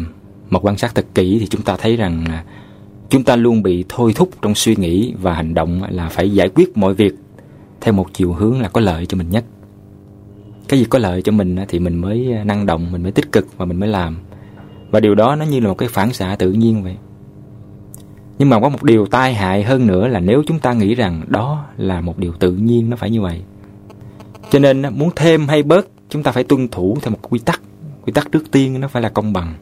mà 0.49 0.59
quan 0.59 0.77
sát 0.77 0.95
thật 0.95 1.05
kỹ 1.15 1.37
thì 1.39 1.47
chúng 1.47 1.61
ta 1.61 1.75
thấy 1.77 1.95
rằng 1.95 2.25
chúng 3.09 3.23
ta 3.23 3.35
luôn 3.35 3.63
bị 3.63 3.85
thôi 3.89 4.13
thúc 4.15 4.29
trong 4.41 4.55
suy 4.55 4.75
nghĩ 4.75 5.13
và 5.21 5.33
hành 5.33 5.53
động 5.53 5.81
là 5.89 6.09
phải 6.09 6.31
giải 6.31 6.49
quyết 6.49 6.77
mọi 6.77 6.93
việc 6.93 7.13
theo 7.81 7.93
một 7.93 8.13
chiều 8.13 8.33
hướng 8.33 8.61
là 8.61 8.69
có 8.69 8.81
lợi 8.81 9.05
cho 9.05 9.17
mình 9.17 9.29
nhất. 9.29 9.45
Cái 10.67 10.79
gì 10.79 10.85
có 10.85 10.99
lợi 10.99 11.21
cho 11.21 11.31
mình 11.31 11.57
thì 11.67 11.79
mình 11.79 11.95
mới 11.95 12.27
năng 12.45 12.65
động, 12.65 12.91
mình 12.91 13.03
mới 13.03 13.11
tích 13.11 13.31
cực 13.31 13.57
và 13.57 13.65
mình 13.65 13.79
mới 13.79 13.89
làm. 13.89 14.17
Và 14.91 14.99
điều 14.99 15.15
đó 15.15 15.35
nó 15.35 15.45
như 15.45 15.59
là 15.59 15.67
một 15.67 15.77
cái 15.77 15.89
phản 15.89 16.13
xạ 16.13 16.35
tự 16.39 16.51
nhiên 16.51 16.83
vậy. 16.83 16.95
Nhưng 18.37 18.49
mà 18.49 18.59
có 18.59 18.69
một 18.69 18.83
điều 18.83 19.05
tai 19.05 19.33
hại 19.33 19.63
hơn 19.63 19.87
nữa 19.87 20.07
là 20.07 20.19
nếu 20.19 20.43
chúng 20.47 20.59
ta 20.59 20.73
nghĩ 20.73 20.95
rằng 20.95 21.21
đó 21.27 21.65
là 21.77 22.01
một 22.01 22.17
điều 22.17 22.31
tự 22.31 22.51
nhiên 22.51 22.89
nó 22.89 22.97
phải 22.97 23.09
như 23.09 23.21
vậy. 23.21 23.41
Cho 24.49 24.59
nên 24.59 24.83
muốn 24.95 25.09
thêm 25.15 25.47
hay 25.47 25.63
bớt 25.63 25.87
chúng 26.09 26.23
ta 26.23 26.31
phải 26.31 26.43
tuân 26.43 26.67
thủ 26.67 26.97
theo 27.01 27.11
một 27.11 27.19
quy 27.21 27.39
tắc. 27.39 27.61
Quy 28.05 28.13
tắc 28.13 28.31
trước 28.31 28.51
tiên 28.51 28.79
nó 28.79 28.87
phải 28.87 29.01
là 29.01 29.09
công 29.09 29.33
bằng. 29.33 29.53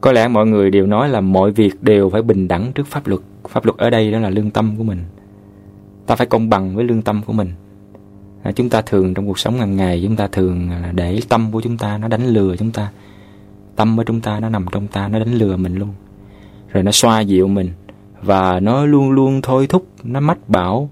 Có 0.00 0.12
lẽ 0.12 0.28
mọi 0.28 0.46
người 0.46 0.70
đều 0.70 0.86
nói 0.86 1.08
là 1.08 1.20
mọi 1.20 1.50
việc 1.50 1.82
đều 1.82 2.10
phải 2.10 2.22
bình 2.22 2.48
đẳng 2.48 2.72
trước 2.72 2.86
pháp 2.86 3.06
luật. 3.06 3.20
Pháp 3.48 3.64
luật 3.64 3.78
ở 3.78 3.90
đây 3.90 4.12
đó 4.12 4.18
là 4.18 4.30
lương 4.30 4.50
tâm 4.50 4.74
của 4.78 4.84
mình. 4.84 4.98
Ta 6.06 6.16
phải 6.16 6.26
công 6.26 6.48
bằng 6.48 6.76
với 6.76 6.84
lương 6.84 7.02
tâm 7.02 7.22
của 7.26 7.32
mình. 7.32 7.52
À, 8.42 8.52
chúng 8.52 8.68
ta 8.68 8.82
thường 8.82 9.14
trong 9.14 9.26
cuộc 9.26 9.38
sống 9.38 9.58
hàng 9.58 9.76
ngày 9.76 10.00
chúng 10.04 10.16
ta 10.16 10.26
thường 10.26 10.70
à, 10.70 10.92
để 10.94 11.20
tâm 11.28 11.48
của 11.52 11.60
chúng 11.60 11.76
ta 11.76 11.98
nó 11.98 12.08
đánh 12.08 12.26
lừa 12.26 12.56
chúng 12.56 12.70
ta. 12.70 12.90
Tâm 13.76 13.96
của 13.96 14.04
chúng 14.04 14.20
ta 14.20 14.40
nó 14.40 14.48
nằm 14.48 14.66
trong 14.72 14.86
ta 14.86 15.08
nó 15.08 15.18
đánh 15.18 15.34
lừa 15.34 15.56
mình 15.56 15.74
luôn. 15.74 15.88
Rồi 16.68 16.82
nó 16.82 16.90
xoa 16.90 17.20
dịu 17.20 17.48
mình 17.48 17.68
và 18.22 18.60
nó 18.60 18.84
luôn 18.84 19.10
luôn 19.10 19.42
thôi 19.42 19.66
thúc, 19.66 19.86
nó 20.04 20.20
mách 20.20 20.48
bảo, 20.48 20.90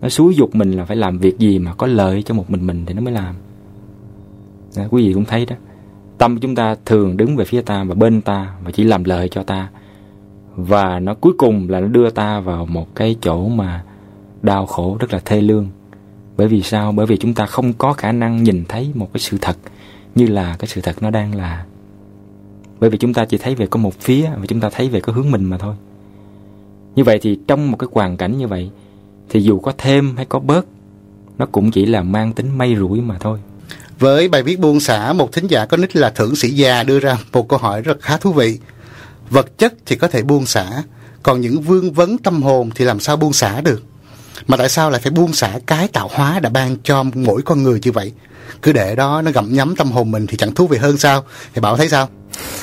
nó 0.00 0.08
xúi 0.08 0.34
dục 0.34 0.54
mình 0.54 0.72
là 0.72 0.84
phải 0.84 0.96
làm 0.96 1.18
việc 1.18 1.38
gì 1.38 1.58
mà 1.58 1.74
có 1.74 1.86
lợi 1.86 2.22
cho 2.22 2.34
một 2.34 2.50
mình 2.50 2.66
mình 2.66 2.84
thì 2.86 2.94
nó 2.94 3.00
mới 3.00 3.14
làm. 3.14 3.34
Đó, 4.76 4.82
quý 4.90 5.06
vị 5.06 5.14
cũng 5.14 5.24
thấy 5.24 5.46
đó 5.46 5.56
tâm 6.18 6.40
chúng 6.40 6.54
ta 6.54 6.76
thường 6.84 7.16
đứng 7.16 7.36
về 7.36 7.44
phía 7.44 7.62
ta 7.62 7.84
và 7.84 7.94
bên 7.94 8.20
ta 8.20 8.54
và 8.64 8.70
chỉ 8.70 8.84
làm 8.84 9.04
lợi 9.04 9.28
cho 9.28 9.42
ta. 9.42 9.68
Và 10.56 10.98
nó 10.98 11.14
cuối 11.14 11.32
cùng 11.38 11.68
là 11.68 11.80
nó 11.80 11.86
đưa 11.86 12.10
ta 12.10 12.40
vào 12.40 12.66
một 12.66 12.94
cái 12.94 13.16
chỗ 13.20 13.48
mà 13.48 13.84
đau 14.42 14.66
khổ, 14.66 14.96
rất 15.00 15.12
là 15.12 15.20
thê 15.24 15.40
lương. 15.40 15.68
Bởi 16.36 16.48
vì 16.48 16.62
sao? 16.62 16.92
Bởi 16.92 17.06
vì 17.06 17.16
chúng 17.16 17.34
ta 17.34 17.46
không 17.46 17.72
có 17.72 17.92
khả 17.92 18.12
năng 18.12 18.42
nhìn 18.42 18.64
thấy 18.68 18.90
một 18.94 19.12
cái 19.12 19.20
sự 19.20 19.38
thật 19.40 19.56
như 20.14 20.26
là 20.26 20.56
cái 20.58 20.68
sự 20.68 20.80
thật 20.80 21.02
nó 21.02 21.10
đang 21.10 21.34
là. 21.34 21.64
Bởi 22.80 22.90
vì 22.90 22.98
chúng 22.98 23.14
ta 23.14 23.24
chỉ 23.24 23.38
thấy 23.38 23.54
về 23.54 23.66
có 23.66 23.78
một 23.80 23.94
phía 23.94 24.30
và 24.40 24.46
chúng 24.46 24.60
ta 24.60 24.70
thấy 24.72 24.88
về 24.88 25.00
cái 25.00 25.14
hướng 25.14 25.30
mình 25.30 25.44
mà 25.44 25.58
thôi. 25.58 25.74
Như 26.94 27.04
vậy 27.04 27.18
thì 27.22 27.38
trong 27.46 27.70
một 27.70 27.76
cái 27.76 27.88
hoàn 27.92 28.16
cảnh 28.16 28.38
như 28.38 28.46
vậy 28.46 28.70
thì 29.28 29.40
dù 29.40 29.58
có 29.58 29.72
thêm 29.78 30.16
hay 30.16 30.24
có 30.24 30.38
bớt, 30.38 30.66
nó 31.38 31.46
cũng 31.46 31.70
chỉ 31.70 31.86
là 31.86 32.02
mang 32.02 32.32
tính 32.32 32.58
may 32.58 32.76
rủi 32.76 33.00
mà 33.00 33.18
thôi 33.18 33.38
với 33.98 34.28
bài 34.28 34.42
viết 34.42 34.60
buông 34.60 34.80
xả, 34.80 35.12
một 35.12 35.32
thính 35.32 35.46
giả 35.46 35.66
có 35.66 35.76
nick 35.76 35.96
là 35.96 36.10
Thưởng 36.10 36.36
Sĩ 36.36 36.50
Già 36.50 36.82
đưa 36.82 36.98
ra 36.98 37.18
một 37.32 37.48
câu 37.48 37.58
hỏi 37.58 37.82
rất 37.82 38.00
khá 38.00 38.16
thú 38.16 38.32
vị. 38.32 38.58
Vật 39.30 39.58
chất 39.58 39.74
thì 39.86 39.96
có 39.96 40.08
thể 40.08 40.22
buông 40.22 40.46
xả, 40.46 40.82
còn 41.22 41.40
những 41.40 41.60
vương 41.60 41.92
vấn 41.92 42.18
tâm 42.18 42.42
hồn 42.42 42.70
thì 42.74 42.84
làm 42.84 43.00
sao 43.00 43.16
buông 43.16 43.32
xả 43.32 43.60
được? 43.60 43.82
Mà 44.46 44.56
tại 44.56 44.68
sao 44.68 44.90
lại 44.90 45.00
phải 45.00 45.12
buông 45.12 45.32
xả 45.32 45.58
cái 45.66 45.88
tạo 45.88 46.10
hóa 46.12 46.40
đã 46.40 46.50
ban 46.50 46.76
cho 46.82 47.02
mỗi 47.14 47.42
con 47.42 47.62
người 47.62 47.80
như 47.82 47.92
vậy? 47.92 48.12
Cứ 48.62 48.72
để 48.72 48.96
đó 48.96 49.22
nó 49.22 49.30
gặm 49.30 49.52
nhấm 49.52 49.76
tâm 49.76 49.90
hồn 49.90 50.10
mình 50.10 50.26
thì 50.26 50.36
chẳng 50.36 50.54
thú 50.54 50.66
vị 50.66 50.78
hơn 50.78 50.98
sao? 50.98 51.24
Thì 51.54 51.60
Bảo 51.60 51.76
thấy 51.76 51.88
sao? 51.88 52.08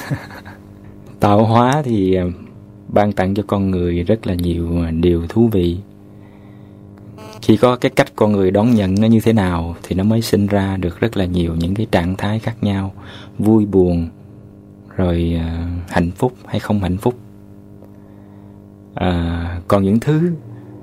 tạo 1.20 1.46
hóa 1.46 1.82
thì 1.86 2.16
ờ, 2.16 2.26
ban 2.88 3.12
tặng 3.12 3.36
cho 3.36 3.44
con 3.48 3.72
người 3.72 4.04
rất 4.04 4.28
là 4.28 4.34
nhiều 4.34 4.82
ờ, 4.86 4.92
điều 4.92 5.26
thú 5.30 5.50
vị 5.52 5.78
chỉ 7.51 7.58
có 7.58 7.75
cái 7.75 7.89
cách 7.89 8.12
con 8.15 8.31
người 8.31 8.51
đón 8.51 8.75
nhận 8.75 8.96
nó 9.00 9.08
như 9.08 9.20
thế 9.20 9.34
nào 9.34 9.75
thì 9.84 9.96
nó 9.96 10.03
mới 10.03 10.22
sinh 10.22 10.48
ra 10.48 10.77
được 10.77 11.00
rất 11.00 11.17
là 11.17 11.25
nhiều 11.25 11.55
những 11.55 11.75
cái 11.75 11.88
trạng 11.91 12.15
thái 12.15 12.39
khác 12.39 12.55
nhau. 12.62 12.93
Vui 13.39 13.65
buồn 13.65 14.10
rồi 14.96 15.39
uh, 15.39 15.91
hạnh 15.91 16.12
phúc 16.12 16.34
hay 16.46 16.60
không 16.60 16.79
hạnh 16.79 16.98
phúc. 16.98 17.13
À, 18.93 19.62
còn 19.67 19.84
những 19.84 20.00
thứ 20.00 20.31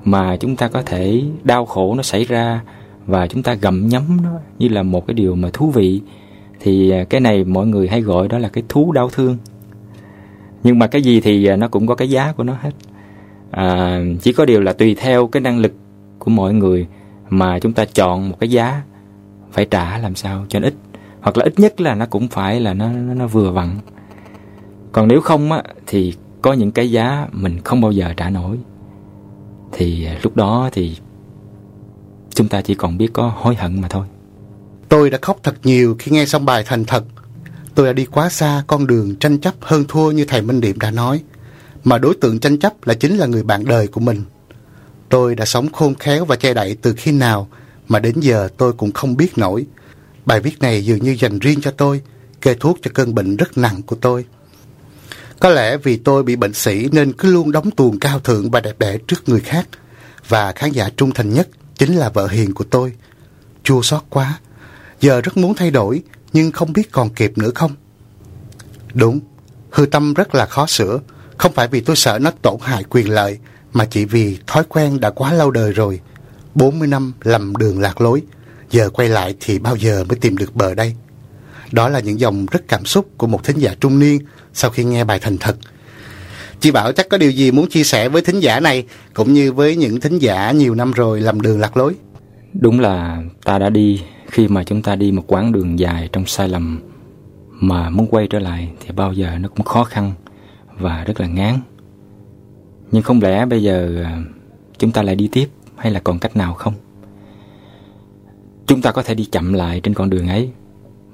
mà 0.04 0.36
chúng 0.36 0.56
ta 0.56 0.68
có 0.68 0.82
thể 0.82 1.22
đau 1.44 1.66
khổ 1.66 1.94
nó 1.94 2.02
xảy 2.02 2.24
ra 2.24 2.62
và 3.06 3.26
chúng 3.26 3.42
ta 3.42 3.54
gặm 3.54 3.88
nhấm 3.88 4.02
nó 4.22 4.30
như 4.58 4.68
là 4.68 4.82
một 4.82 5.06
cái 5.06 5.14
điều 5.14 5.34
mà 5.34 5.50
thú 5.52 5.70
vị 5.70 6.00
thì 6.60 6.90
à, 6.90 7.04
cái 7.04 7.20
này 7.20 7.44
mọi 7.44 7.66
người 7.66 7.88
hay 7.88 8.00
gọi 8.00 8.28
đó 8.28 8.38
là 8.38 8.48
cái 8.48 8.64
thú 8.68 8.92
đau 8.92 9.10
thương. 9.10 9.36
Nhưng 10.62 10.78
mà 10.78 10.86
cái 10.86 11.02
gì 11.02 11.20
thì 11.20 11.46
à, 11.46 11.56
nó 11.56 11.68
cũng 11.68 11.86
có 11.86 11.94
cái 11.94 12.10
giá 12.10 12.32
của 12.32 12.44
nó 12.44 12.56
hết. 12.60 12.72
À, 13.50 14.00
chỉ 14.22 14.32
có 14.32 14.44
điều 14.44 14.60
là 14.60 14.72
tùy 14.72 14.96
theo 14.98 15.26
cái 15.26 15.40
năng 15.40 15.58
lực 15.58 15.72
của 16.28 16.34
mọi 16.34 16.54
người 16.54 16.86
mà 17.30 17.58
chúng 17.58 17.72
ta 17.72 17.84
chọn 17.84 18.28
một 18.28 18.36
cái 18.40 18.50
giá 18.50 18.82
phải 19.52 19.64
trả 19.64 19.98
làm 19.98 20.14
sao 20.14 20.46
cho 20.48 20.60
nó 20.60 20.68
ít. 20.68 20.74
Hoặc 21.20 21.36
là 21.36 21.44
ít 21.44 21.58
nhất 21.58 21.80
là 21.80 21.94
nó 21.94 22.06
cũng 22.06 22.28
phải 22.28 22.60
là 22.60 22.74
nó 22.74 22.92
nó, 22.92 23.14
nó 23.14 23.26
vừa 23.26 23.50
vặn. 23.50 23.78
Còn 24.92 25.08
nếu 25.08 25.20
không 25.20 25.52
á 25.52 25.62
thì 25.86 26.14
có 26.42 26.52
những 26.52 26.72
cái 26.72 26.90
giá 26.90 27.26
mình 27.32 27.60
không 27.64 27.80
bao 27.80 27.92
giờ 27.92 28.14
trả 28.16 28.30
nổi. 28.30 28.58
Thì 29.72 30.04
à, 30.04 30.18
lúc 30.22 30.36
đó 30.36 30.68
thì 30.72 30.96
chúng 32.30 32.48
ta 32.48 32.60
chỉ 32.60 32.74
còn 32.74 32.98
biết 32.98 33.12
có 33.12 33.32
hối 33.36 33.54
hận 33.54 33.80
mà 33.80 33.88
thôi. 33.88 34.06
Tôi 34.88 35.10
đã 35.10 35.18
khóc 35.22 35.38
thật 35.42 35.54
nhiều 35.62 35.96
khi 35.98 36.10
nghe 36.10 36.26
xong 36.26 36.44
bài 36.44 36.62
thành 36.66 36.84
thật. 36.84 37.04
Tôi 37.74 37.86
đã 37.86 37.92
đi 37.92 38.04
quá 38.04 38.28
xa 38.28 38.62
con 38.66 38.86
đường 38.86 39.16
tranh 39.16 39.38
chấp 39.38 39.54
hơn 39.60 39.84
thua 39.88 40.10
như 40.10 40.24
thầy 40.24 40.42
Minh 40.42 40.60
Điệm 40.60 40.78
đã 40.78 40.90
nói. 40.90 41.22
Mà 41.84 41.98
đối 41.98 42.14
tượng 42.14 42.40
tranh 42.40 42.58
chấp 42.58 42.86
là 42.86 42.94
chính 42.94 43.16
là 43.16 43.26
người 43.26 43.42
bạn 43.42 43.64
đời 43.64 43.86
của 43.86 44.00
mình. 44.00 44.22
Tôi 45.08 45.34
đã 45.34 45.44
sống 45.44 45.72
khôn 45.72 45.94
khéo 45.94 46.24
và 46.24 46.36
che 46.36 46.54
đậy 46.54 46.76
từ 46.82 46.94
khi 46.96 47.12
nào 47.12 47.48
mà 47.88 47.98
đến 47.98 48.20
giờ 48.20 48.48
tôi 48.56 48.72
cũng 48.72 48.92
không 48.92 49.16
biết 49.16 49.38
nổi. 49.38 49.66
Bài 50.26 50.40
viết 50.40 50.60
này 50.60 50.84
dường 50.84 50.98
như 50.98 51.16
dành 51.20 51.38
riêng 51.38 51.60
cho 51.60 51.70
tôi, 51.70 52.00
kê 52.40 52.54
thuốc 52.54 52.78
cho 52.82 52.90
cơn 52.94 53.14
bệnh 53.14 53.36
rất 53.36 53.58
nặng 53.58 53.82
của 53.82 53.96
tôi. 54.00 54.24
Có 55.40 55.48
lẽ 55.48 55.76
vì 55.76 55.96
tôi 55.96 56.22
bị 56.22 56.36
bệnh 56.36 56.54
sĩ 56.54 56.88
nên 56.92 57.12
cứ 57.12 57.32
luôn 57.32 57.52
đóng 57.52 57.70
tuồng 57.70 57.98
cao 57.98 58.20
thượng 58.20 58.50
và 58.50 58.60
đẹp 58.60 58.78
đẽ 58.78 58.98
trước 59.08 59.28
người 59.28 59.40
khác. 59.40 59.68
Và 60.28 60.52
khán 60.52 60.70
giả 60.70 60.88
trung 60.96 61.10
thành 61.10 61.34
nhất 61.34 61.48
chính 61.78 61.94
là 61.94 62.08
vợ 62.08 62.26
hiền 62.26 62.54
của 62.54 62.64
tôi. 62.70 62.92
Chua 63.62 63.82
xót 63.82 64.02
quá. 64.10 64.38
Giờ 65.00 65.20
rất 65.20 65.36
muốn 65.36 65.54
thay 65.54 65.70
đổi, 65.70 66.02
nhưng 66.32 66.52
không 66.52 66.72
biết 66.72 66.92
còn 66.92 67.10
kịp 67.10 67.38
nữa 67.38 67.50
không. 67.54 67.74
Đúng, 68.94 69.20
hư 69.70 69.86
tâm 69.86 70.14
rất 70.14 70.34
là 70.34 70.46
khó 70.46 70.66
sửa. 70.66 71.00
Không 71.36 71.52
phải 71.52 71.68
vì 71.68 71.80
tôi 71.80 71.96
sợ 71.96 72.18
nó 72.18 72.30
tổn 72.42 72.56
hại 72.60 72.84
quyền 72.84 73.10
lợi, 73.10 73.38
mà 73.78 73.84
chỉ 73.84 74.04
vì 74.04 74.38
thói 74.46 74.64
quen 74.68 75.00
đã 75.00 75.10
quá 75.10 75.32
lâu 75.32 75.50
đời 75.50 75.72
rồi. 75.72 76.00
40 76.54 76.88
năm 76.88 77.12
lầm 77.22 77.56
đường 77.56 77.80
lạc 77.80 78.00
lối, 78.00 78.22
giờ 78.70 78.90
quay 78.90 79.08
lại 79.08 79.34
thì 79.40 79.58
bao 79.58 79.76
giờ 79.76 80.04
mới 80.08 80.18
tìm 80.18 80.36
được 80.36 80.56
bờ 80.56 80.74
đây? 80.74 80.94
Đó 81.72 81.88
là 81.88 82.00
những 82.00 82.20
dòng 82.20 82.46
rất 82.50 82.68
cảm 82.68 82.84
xúc 82.84 83.08
của 83.16 83.26
một 83.26 83.44
thính 83.44 83.58
giả 83.58 83.74
trung 83.80 83.98
niên 83.98 84.20
sau 84.52 84.70
khi 84.70 84.84
nghe 84.84 85.04
bài 85.04 85.18
thành 85.18 85.38
thật. 85.38 85.56
Chị 86.60 86.70
Bảo 86.70 86.92
chắc 86.92 87.08
có 87.08 87.18
điều 87.18 87.30
gì 87.30 87.50
muốn 87.50 87.68
chia 87.68 87.84
sẻ 87.84 88.08
với 88.08 88.22
thính 88.22 88.40
giả 88.40 88.60
này 88.60 88.84
cũng 89.14 89.32
như 89.32 89.52
với 89.52 89.76
những 89.76 90.00
thính 90.00 90.18
giả 90.18 90.50
nhiều 90.50 90.74
năm 90.74 90.92
rồi 90.92 91.20
lầm 91.20 91.40
đường 91.40 91.60
lạc 91.60 91.76
lối? 91.76 91.94
Đúng 92.52 92.80
là 92.80 93.22
ta 93.44 93.58
đã 93.58 93.70
đi 93.70 94.02
khi 94.30 94.48
mà 94.48 94.64
chúng 94.64 94.82
ta 94.82 94.96
đi 94.96 95.12
một 95.12 95.24
quãng 95.26 95.52
đường 95.52 95.78
dài 95.78 96.08
trong 96.12 96.26
sai 96.26 96.48
lầm 96.48 96.80
mà 97.50 97.90
muốn 97.90 98.06
quay 98.10 98.26
trở 98.30 98.38
lại 98.38 98.70
thì 98.80 98.92
bao 98.92 99.12
giờ 99.12 99.38
nó 99.40 99.48
cũng 99.48 99.66
khó 99.66 99.84
khăn 99.84 100.12
và 100.78 101.04
rất 101.04 101.20
là 101.20 101.26
ngán. 101.26 101.60
Nhưng 102.92 103.02
không 103.02 103.22
lẽ 103.22 103.46
bây 103.46 103.62
giờ 103.62 104.02
à, 104.04 104.22
chúng 104.78 104.92
ta 104.92 105.02
lại 105.02 105.16
đi 105.16 105.28
tiếp 105.32 105.48
hay 105.76 105.92
là 105.92 106.00
còn 106.00 106.18
cách 106.18 106.36
nào 106.36 106.54
không? 106.54 106.74
Chúng 108.66 108.82
ta 108.82 108.92
có 108.92 109.02
thể 109.02 109.14
đi 109.14 109.24
chậm 109.24 109.52
lại 109.52 109.80
trên 109.80 109.94
con 109.94 110.10
đường 110.10 110.28
ấy 110.28 110.50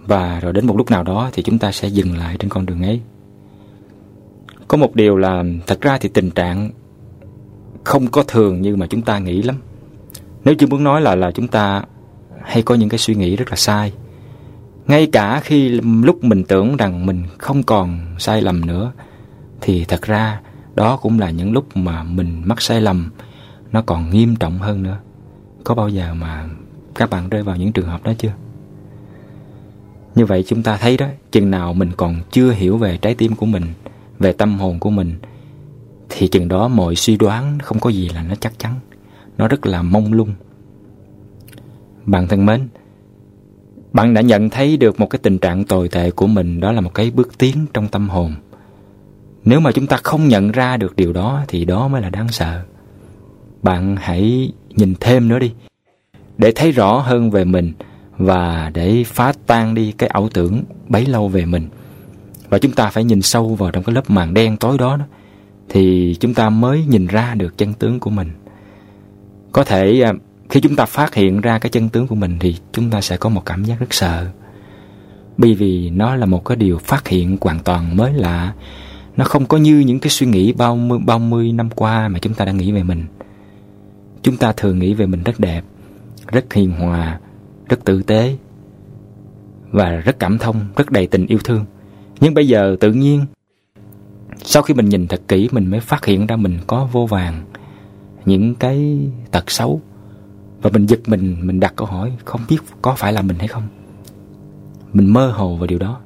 và 0.06 0.40
rồi 0.40 0.52
đến 0.52 0.66
một 0.66 0.76
lúc 0.76 0.90
nào 0.90 1.02
đó 1.02 1.30
thì 1.32 1.42
chúng 1.42 1.58
ta 1.58 1.72
sẽ 1.72 1.88
dừng 1.88 2.16
lại 2.16 2.37
trên 2.38 2.50
con 2.50 2.66
đường 2.66 2.82
ấy. 2.82 3.00
Có 4.68 4.76
một 4.76 4.94
điều 4.94 5.16
là 5.16 5.44
thật 5.66 5.80
ra 5.80 5.98
thì 5.98 6.08
tình 6.08 6.30
trạng 6.30 6.70
không 7.84 8.06
có 8.06 8.22
thường 8.22 8.62
như 8.62 8.76
mà 8.76 8.87
chúng 8.87 9.02
ta 9.02 9.18
nghĩ 9.18 9.42
lắm. 9.42 9.56
Nếu 10.44 10.54
chưa 10.54 10.66
muốn 10.66 10.84
nói 10.84 11.00
là 11.00 11.14
là 11.14 11.30
chúng 11.30 11.48
ta 11.48 11.82
hay 12.42 12.62
có 12.62 12.74
những 12.74 12.88
cái 12.88 12.98
suy 12.98 13.14
nghĩ 13.14 13.37
rất 13.37 13.50
là 13.50 13.56
sai. 13.56 13.92
Ngay 14.87 15.06
cả 15.06 15.40
khi 15.44 15.68
lúc 16.04 16.24
mình 16.24 16.44
tưởng 16.44 16.76
rằng 16.76 17.06
mình 17.06 17.22
không 17.38 17.62
còn 17.62 17.98
sai 18.18 18.42
lầm 18.42 18.66
nữa 18.66 18.92
thì 19.60 19.84
thật 19.84 20.02
ra 20.02 20.40
đó 20.74 20.96
cũng 20.96 21.18
là 21.18 21.30
những 21.30 21.52
lúc 21.52 21.76
mà 21.76 22.02
mình 22.02 22.42
mắc 22.44 22.62
sai 22.62 22.80
lầm, 22.80 23.10
nó 23.72 23.82
còn 23.82 24.10
nghiêm 24.10 24.37
trọng 24.37 24.58
hơn 24.58 24.82
nữa. 24.82 24.98
Có 25.64 25.74
bao 25.74 25.88
giờ 25.88 26.14
mà 26.14 26.48
các 26.94 27.10
bạn 27.10 27.28
rơi 27.28 27.42
vào 27.42 27.56
những 27.56 27.72
trường 27.72 27.87
hợp 27.87 28.02
đó 28.02 28.12
chưa? 28.18 28.32
Như 30.14 30.26
vậy 30.26 30.44
chúng 30.46 30.62
ta 30.62 30.76
thấy 30.76 30.96
đó, 30.96 31.06
chừng 31.32 31.50
nào 31.50 31.74
mình 31.74 31.90
còn 31.96 32.16
chưa 32.30 32.50
hiểu 32.50 32.76
về 32.76 32.96
trái 32.96 33.14
tim 33.14 33.34
của 33.34 33.46
mình, 33.46 33.64
về 34.18 34.32
tâm 34.32 34.58
hồn 34.58 34.78
của 34.78 34.90
mình, 34.90 35.14
thì 36.08 36.28
chừng 36.28 36.48
đó 36.48 36.68
mọi 36.68 36.96
suy 36.96 37.16
đoán 37.16 37.58
không 37.58 37.80
có 37.80 37.90
gì 37.90 38.08
là 38.08 38.22
nó 38.22 38.34
chắc 38.34 38.58
chắn. 38.58 38.74
Nó 39.38 39.48
rất 39.48 39.66
là 39.66 39.82
mông 39.82 40.12
lung. 40.12 40.34
Bạn 42.06 42.28
thân 42.28 42.46
mến, 42.46 42.68
bạn 43.92 44.14
đã 44.14 44.20
nhận 44.20 44.50
thấy 44.50 44.76
được 44.76 45.00
một 45.00 45.06
cái 45.10 45.18
tình 45.22 45.38
trạng 45.38 45.64
tồi 45.64 45.88
tệ 45.88 46.10
của 46.10 46.26
mình, 46.26 46.60
đó 46.60 46.72
là 46.72 46.80
một 46.80 46.94
cái 46.94 47.10
bước 47.10 47.38
tiến 47.38 47.66
trong 47.74 47.88
tâm 47.88 48.08
hồn 48.08 48.34
nếu 49.44 49.61
mà 49.61 49.72
chúng 49.72 49.87
ta 49.87 49.96
không 49.96 50.28
nhận 50.28 50.52
ra 50.52 50.76
được 50.76 50.96
điều 50.96 51.12
đó 51.12 51.44
thì 51.48 51.64
đó 51.64 51.88
mới 51.88 52.02
là 52.02 52.11
đáng 52.11 52.28
sợ. 52.28 52.62
Bạn 53.62 53.96
hãy 53.96 54.52
nhìn 54.70 54.94
thêm 55.00 55.28
nữa 55.28 55.38
đi 55.38 55.52
để 56.38 56.52
thấy 56.54 56.72
rõ 56.72 56.98
hơn 56.98 57.30
về 57.30 57.44
mình 57.44 57.72
và 58.16 58.70
để 58.74 59.04
phá 59.07 59.33
tan 59.46 59.74
đi 59.74 59.92
cái 59.92 60.09
ảo 60.09 60.28
tưởng 60.35 60.62
bấy 60.88 61.07
lâu 61.07 61.28
về 61.28 61.44
mình. 61.44 61.68
Và 62.48 62.59
chúng 62.59 62.72
ta 62.72 62.90
phải 62.90 63.04
nhìn 63.04 63.22
sâu 63.22 63.54
vào 63.54 63.70
trong 63.70 63.85
cái 63.85 63.94
lớp 63.94 64.11
màn 64.11 64.35
đen 64.35 64.57
tối 64.57 64.78
đó, 64.78 64.96
đó 64.96 65.04
thì 65.68 66.16
chúng 66.20 66.35
ta 66.35 66.50
mới 66.50 66.85
nhìn 66.85 67.07
ra 67.07 67.35
được 67.35 67.59
chân 67.59 67.72
tướng 67.72 68.00
của 68.00 68.11
mình. 68.11 68.30
Có 69.52 69.64
thể 69.64 70.00
à, 70.00 70.12
khi 70.48 70.61
chúng 70.61 70.76
ta 70.76 70.85
phát 70.85 71.14
hiện 71.14 71.40
ra 71.40 71.59
cái 71.59 71.70
chân 71.70 71.88
tướng 71.88 72.07
của 72.07 72.14
mình 72.14 72.37
thì 72.40 72.57
chúng 72.72 72.90
ta 72.90 73.00
sẽ 73.00 73.16
có 73.16 73.28
một 73.28 73.42
cảm 73.46 73.64
giác 73.64 73.80
rất 73.80 73.94
sợ. 73.94 74.26
Bởi 75.37 75.54
vì 75.54 75.90
nó 75.90 76.14
là 76.14 76.26
một 76.26 76.44
cái 76.44 76.57
điều 76.57 76.78
phát 76.78 77.09
hiện 77.09 77.37
hoàn 77.40 77.59
toàn 77.59 77.96
mới 77.96 78.12
lạ 78.12 78.52
nó 79.16 79.24
không 79.24 79.46
có 79.46 79.59
như 79.59 79.79
những 79.79 80.00
cái 80.00 80.11
suy 80.11 80.27
nghĩ 80.27 80.53
bao 80.53 80.77
mươi, 80.77 80.98
bao 81.07 81.18
mươi 81.18 81.53
năm 81.53 81.70
qua 81.70 82.09
mà 82.09 82.18
chúng 82.18 82.35
ta 82.35 82.44
đã 82.44 82.53
nghĩ 82.53 82.72
về 82.72 82.83
mình. 82.83 83.05
Chúng 84.22 84.37
ta 84.37 84.53
thường 84.53 84.79
nghĩ 84.79 84.94
về 84.94 85.07
mình 85.07 85.22
rất 85.22 85.40
đẹp 85.40 85.64
rất 86.27 86.53
hiền 86.53 86.70
hòa 86.70 87.20
rất 87.68 87.85
tử 87.85 88.03
tế 88.03 88.37
và 89.70 89.90
rất 89.90 90.18
cảm 90.18 90.38
thông 90.38 90.66
rất 90.77 90.90
đầy 90.90 91.07
tình 91.07 91.27
yêu 91.27 91.38
thương. 91.44 91.64
Nhưng 92.20 92.35
bây 92.35 92.48
giờ 92.48 92.77
tự 92.81 92.92
nhiên 92.92 93.27
sau 94.42 94.62
khi 94.62 94.74
mình 94.74 94.88
nhìn 94.88 95.07
thật 95.07 95.20
kỹ 95.29 95.48
mình 95.53 95.70
mới 95.70 95.81
phát 95.81 96.05
hiện 96.05 96.27
ra 96.27 96.37
mình 96.37 96.59
có 96.66 96.88
vô 96.92 97.07
vàng 97.07 97.44
những 98.24 98.55
cái 98.55 98.98
tật 99.31 99.50
xấu. 99.50 99.81
Và 100.62 100.70
mình 100.70 100.87
giật 100.87 101.00
mình 101.07 101.37
mình 101.42 101.61
đặt 101.61 101.72
câu 101.77 101.87
hỏi 101.87 102.12
không 102.24 102.40
biết 102.48 102.59
có 102.83 102.94
phải 102.94 103.12
là 103.12 103.22
mình 103.22 103.38
hay 103.38 103.48
không. 103.48 103.68
Mình 104.92 105.12
mơ 105.12 105.31
hồ 105.31 105.57
về 105.57 105.66
điều 105.66 105.79
đó 105.79 106.00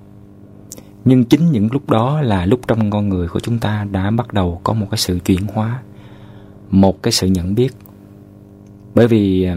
nhưng 1.09 1.25
chính 1.25 1.53
những 1.53 1.69
lúc 1.73 1.91
đó 1.91 2.21
là 2.21 2.47
lúc 2.47 2.61
trong 2.67 2.91
con 2.91 3.09
người 3.09 3.29
của 3.29 3.41
chúng 3.41 3.59
ta 3.59 3.87
đã 3.91 4.11
bắt 4.11 4.33
đầu 4.33 4.61
có 4.65 4.73
một 4.73 4.87
cái 4.91 4.99
sự 4.99 5.19
chuyển 5.25 5.47
hóa, 5.47 5.83
một 6.71 7.03
cái 7.03 7.13
sự 7.13 7.27
nhận 7.27 7.55
biết. 7.55 7.75
Bởi 8.95 9.09
vì 9.09 9.45
à, 9.45 9.57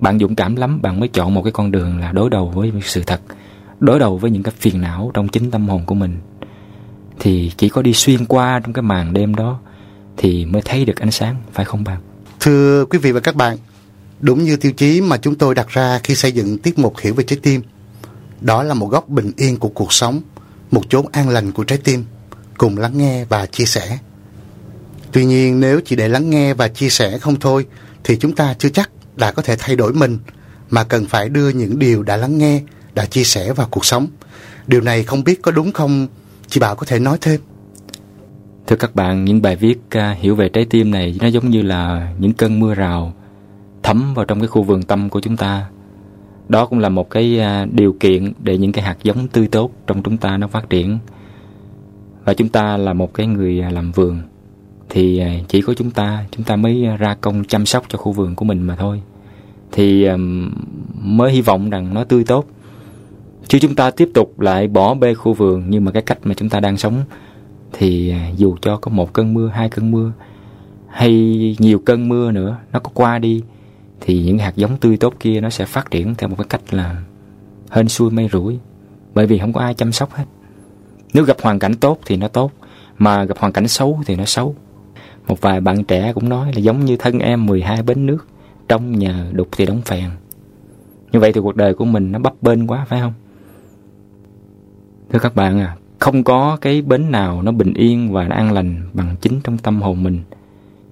bạn 0.00 0.18
dũng 0.18 0.34
cảm 0.34 0.56
lắm, 0.56 0.82
bạn 0.82 1.00
mới 1.00 1.08
chọn 1.08 1.34
một 1.34 1.42
cái 1.42 1.52
con 1.52 1.70
đường 1.70 1.98
là 1.98 2.12
đối 2.12 2.30
đầu 2.30 2.48
với 2.48 2.72
sự 2.82 3.02
thật, 3.06 3.20
đối 3.80 3.98
đầu 3.98 4.18
với 4.18 4.30
những 4.30 4.42
cái 4.42 4.54
phiền 4.58 4.80
não 4.80 5.10
trong 5.14 5.28
chính 5.28 5.50
tâm 5.50 5.68
hồn 5.68 5.82
của 5.86 5.94
mình. 5.94 6.16
Thì 7.18 7.50
chỉ 7.56 7.68
có 7.68 7.82
đi 7.82 7.92
xuyên 7.92 8.26
qua 8.26 8.60
trong 8.60 8.72
cái 8.72 8.82
màn 8.82 9.12
đêm 9.12 9.34
đó 9.34 9.58
thì 10.16 10.44
mới 10.44 10.62
thấy 10.64 10.84
được 10.84 11.00
ánh 11.00 11.10
sáng, 11.10 11.36
phải 11.52 11.64
không 11.64 11.84
bạn? 11.84 12.00
Thưa 12.40 12.84
quý 12.84 12.98
vị 12.98 13.12
và 13.12 13.20
các 13.20 13.36
bạn, 13.36 13.56
đúng 14.20 14.44
như 14.44 14.56
tiêu 14.56 14.72
chí 14.72 15.00
mà 15.00 15.16
chúng 15.16 15.34
tôi 15.34 15.54
đặt 15.54 15.68
ra 15.68 16.00
khi 16.04 16.14
xây 16.14 16.32
dựng 16.32 16.58
tiết 16.58 16.78
mục 16.78 16.94
hiểu 16.98 17.14
về 17.14 17.24
trái 17.24 17.38
tim, 17.42 17.62
đó 18.40 18.62
là 18.62 18.74
một 18.74 18.86
góc 18.86 19.08
bình 19.08 19.30
yên 19.36 19.58
của 19.58 19.68
cuộc 19.68 19.92
sống 19.92 20.20
một 20.72 20.82
chốn 20.88 21.06
an 21.12 21.28
lành 21.28 21.52
của 21.52 21.64
trái 21.64 21.78
tim 21.84 22.04
cùng 22.58 22.78
lắng 22.78 22.98
nghe 22.98 23.24
và 23.24 23.46
chia 23.46 23.64
sẻ. 23.64 23.98
Tuy 25.12 25.24
nhiên 25.24 25.60
nếu 25.60 25.80
chỉ 25.84 25.96
để 25.96 26.08
lắng 26.08 26.30
nghe 26.30 26.54
và 26.54 26.68
chia 26.68 26.88
sẻ 26.88 27.18
không 27.18 27.40
thôi 27.40 27.66
thì 28.04 28.16
chúng 28.16 28.34
ta 28.34 28.54
chưa 28.58 28.68
chắc 28.68 28.90
đã 29.16 29.32
có 29.32 29.42
thể 29.42 29.56
thay 29.58 29.76
đổi 29.76 29.92
mình 29.92 30.18
mà 30.70 30.84
cần 30.84 31.06
phải 31.06 31.28
đưa 31.28 31.48
những 31.48 31.78
điều 31.78 32.02
đã 32.02 32.16
lắng 32.16 32.38
nghe 32.38 32.62
đã 32.94 33.06
chia 33.06 33.24
sẻ 33.24 33.52
vào 33.52 33.68
cuộc 33.70 33.84
sống. 33.84 34.06
Điều 34.66 34.80
này 34.80 35.04
không 35.04 35.24
biết 35.24 35.42
có 35.42 35.50
đúng 35.50 35.72
không? 35.72 36.06
Chị 36.48 36.60
bảo 36.60 36.76
có 36.76 36.86
thể 36.86 36.98
nói 36.98 37.18
thêm. 37.20 37.40
Thưa 38.66 38.76
các 38.76 38.94
bạn 38.94 39.24
những 39.24 39.42
bài 39.42 39.56
viết 39.56 39.78
uh, 39.98 40.18
hiểu 40.18 40.34
về 40.34 40.48
trái 40.48 40.66
tim 40.70 40.90
này 40.90 41.16
nó 41.20 41.26
giống 41.26 41.50
như 41.50 41.62
là 41.62 42.12
những 42.18 42.32
cơn 42.32 42.60
mưa 42.60 42.74
rào 42.74 43.14
thấm 43.82 44.14
vào 44.14 44.24
trong 44.24 44.40
cái 44.40 44.48
khu 44.48 44.62
vườn 44.62 44.82
tâm 44.82 45.10
của 45.10 45.20
chúng 45.20 45.36
ta 45.36 45.66
đó 46.52 46.66
cũng 46.66 46.78
là 46.78 46.88
một 46.88 47.10
cái 47.10 47.40
à, 47.40 47.66
điều 47.72 47.92
kiện 48.00 48.32
để 48.42 48.58
những 48.58 48.72
cái 48.72 48.84
hạt 48.84 48.96
giống 49.02 49.28
tươi 49.28 49.48
tốt 49.48 49.70
trong 49.86 50.02
chúng 50.02 50.16
ta 50.16 50.36
nó 50.36 50.46
phát 50.46 50.70
triển. 50.70 50.98
Và 52.24 52.34
chúng 52.34 52.48
ta 52.48 52.76
là 52.76 52.92
một 52.92 53.14
cái 53.14 53.26
người 53.26 53.60
à, 53.60 53.70
làm 53.70 53.92
vườn. 53.92 54.18
Thì 54.88 55.18
à, 55.18 55.34
chỉ 55.48 55.60
có 55.62 55.74
chúng 55.74 55.90
ta 55.90 56.24
chúng 56.30 56.44
ta 56.44 56.56
mới 56.56 56.86
ra 56.98 57.14
công 57.20 57.44
chăm 57.44 57.66
sóc 57.66 57.84
cho 57.88 57.98
khu 57.98 58.12
vườn 58.12 58.34
của 58.34 58.44
mình 58.44 58.62
mà 58.62 58.76
thôi. 58.76 59.02
Thì 59.72 60.06
mới 61.00 61.32
hy 61.32 61.40
vọng 61.40 61.70
rằng 61.70 61.94
nó 61.94 62.04
tươi 62.04 62.24
tốt. 62.24 62.46
Chứ 63.46 63.58
chúng 63.58 63.74
ta 63.74 63.90
tiếp 63.90 64.08
tục 64.14 64.40
lại 64.40 64.68
bỏ 64.68 64.94
bê 64.94 65.14
khu 65.14 65.32
vườn 65.32 65.64
nhưng 65.68 65.84
mà 65.84 65.90
cái 65.90 66.02
cách 66.02 66.18
mà 66.24 66.34
chúng 66.34 66.48
ta 66.48 66.60
đang 66.60 66.76
sống 66.76 67.04
thì 67.72 68.14
dù 68.36 68.56
cho 68.60 68.76
có 68.76 68.90
một 68.90 69.12
cơn 69.12 69.34
mưa, 69.34 69.48
hai 69.48 69.68
cơn 69.68 69.90
mưa 69.90 70.12
hay 70.88 71.12
nhiều 71.58 71.78
cơn 71.78 72.08
mưa 72.08 72.30
nữa, 72.30 72.56
nó 72.72 72.78
có 72.78 72.90
qua 72.94 73.18
đi 73.18 73.42
thì 74.04 74.22
những 74.22 74.38
hạt 74.38 74.56
giống 74.56 74.76
tươi 74.76 74.96
tốt 74.96 75.14
kia 75.20 75.40
nó 75.40 75.50
sẽ 75.50 75.64
phát 75.64 75.90
triển 75.90 76.14
theo 76.14 76.28
một 76.28 76.36
cái 76.38 76.46
cách 76.48 76.74
là 76.74 77.02
hên 77.70 77.88
xui 77.88 78.10
mây 78.10 78.28
rủi. 78.32 78.58
Bởi 79.14 79.26
vì 79.26 79.38
không 79.38 79.52
có 79.52 79.60
ai 79.60 79.74
chăm 79.74 79.92
sóc 79.92 80.14
hết. 80.14 80.24
Nếu 81.14 81.24
gặp 81.24 81.36
hoàn 81.42 81.58
cảnh 81.58 81.74
tốt 81.74 81.98
thì 82.06 82.16
nó 82.16 82.28
tốt, 82.28 82.52
mà 82.98 83.24
gặp 83.24 83.38
hoàn 83.38 83.52
cảnh 83.52 83.68
xấu 83.68 84.00
thì 84.06 84.16
nó 84.16 84.24
xấu. 84.24 84.54
Một 85.26 85.40
vài 85.40 85.60
bạn 85.60 85.84
trẻ 85.84 86.12
cũng 86.12 86.28
nói 86.28 86.52
là 86.54 86.60
giống 86.60 86.84
như 86.84 86.96
thân 86.96 87.18
em 87.18 87.46
12 87.46 87.82
bến 87.82 88.06
nước, 88.06 88.26
trong 88.68 88.98
nhờ 88.98 89.30
đục 89.32 89.48
thì 89.52 89.66
đóng 89.66 89.80
phèn. 89.82 90.10
Như 91.12 91.20
vậy 91.20 91.32
thì 91.32 91.40
cuộc 91.40 91.56
đời 91.56 91.74
của 91.74 91.84
mình 91.84 92.12
nó 92.12 92.18
bấp 92.18 92.34
bênh 92.42 92.66
quá, 92.66 92.86
phải 92.88 93.00
không? 93.00 93.12
Thưa 95.10 95.18
các 95.18 95.36
bạn 95.36 95.60
à 95.60 95.76
không 96.02 96.24
có 96.24 96.58
cái 96.60 96.82
bến 96.82 97.10
nào 97.10 97.42
nó 97.42 97.52
bình 97.52 97.74
yên 97.74 98.12
và 98.12 98.28
nó 98.28 98.36
an 98.36 98.52
lành 98.52 98.82
bằng 98.92 99.16
chính 99.20 99.40
trong 99.44 99.58
tâm 99.58 99.82
hồn 99.82 100.02
mình. 100.02 100.20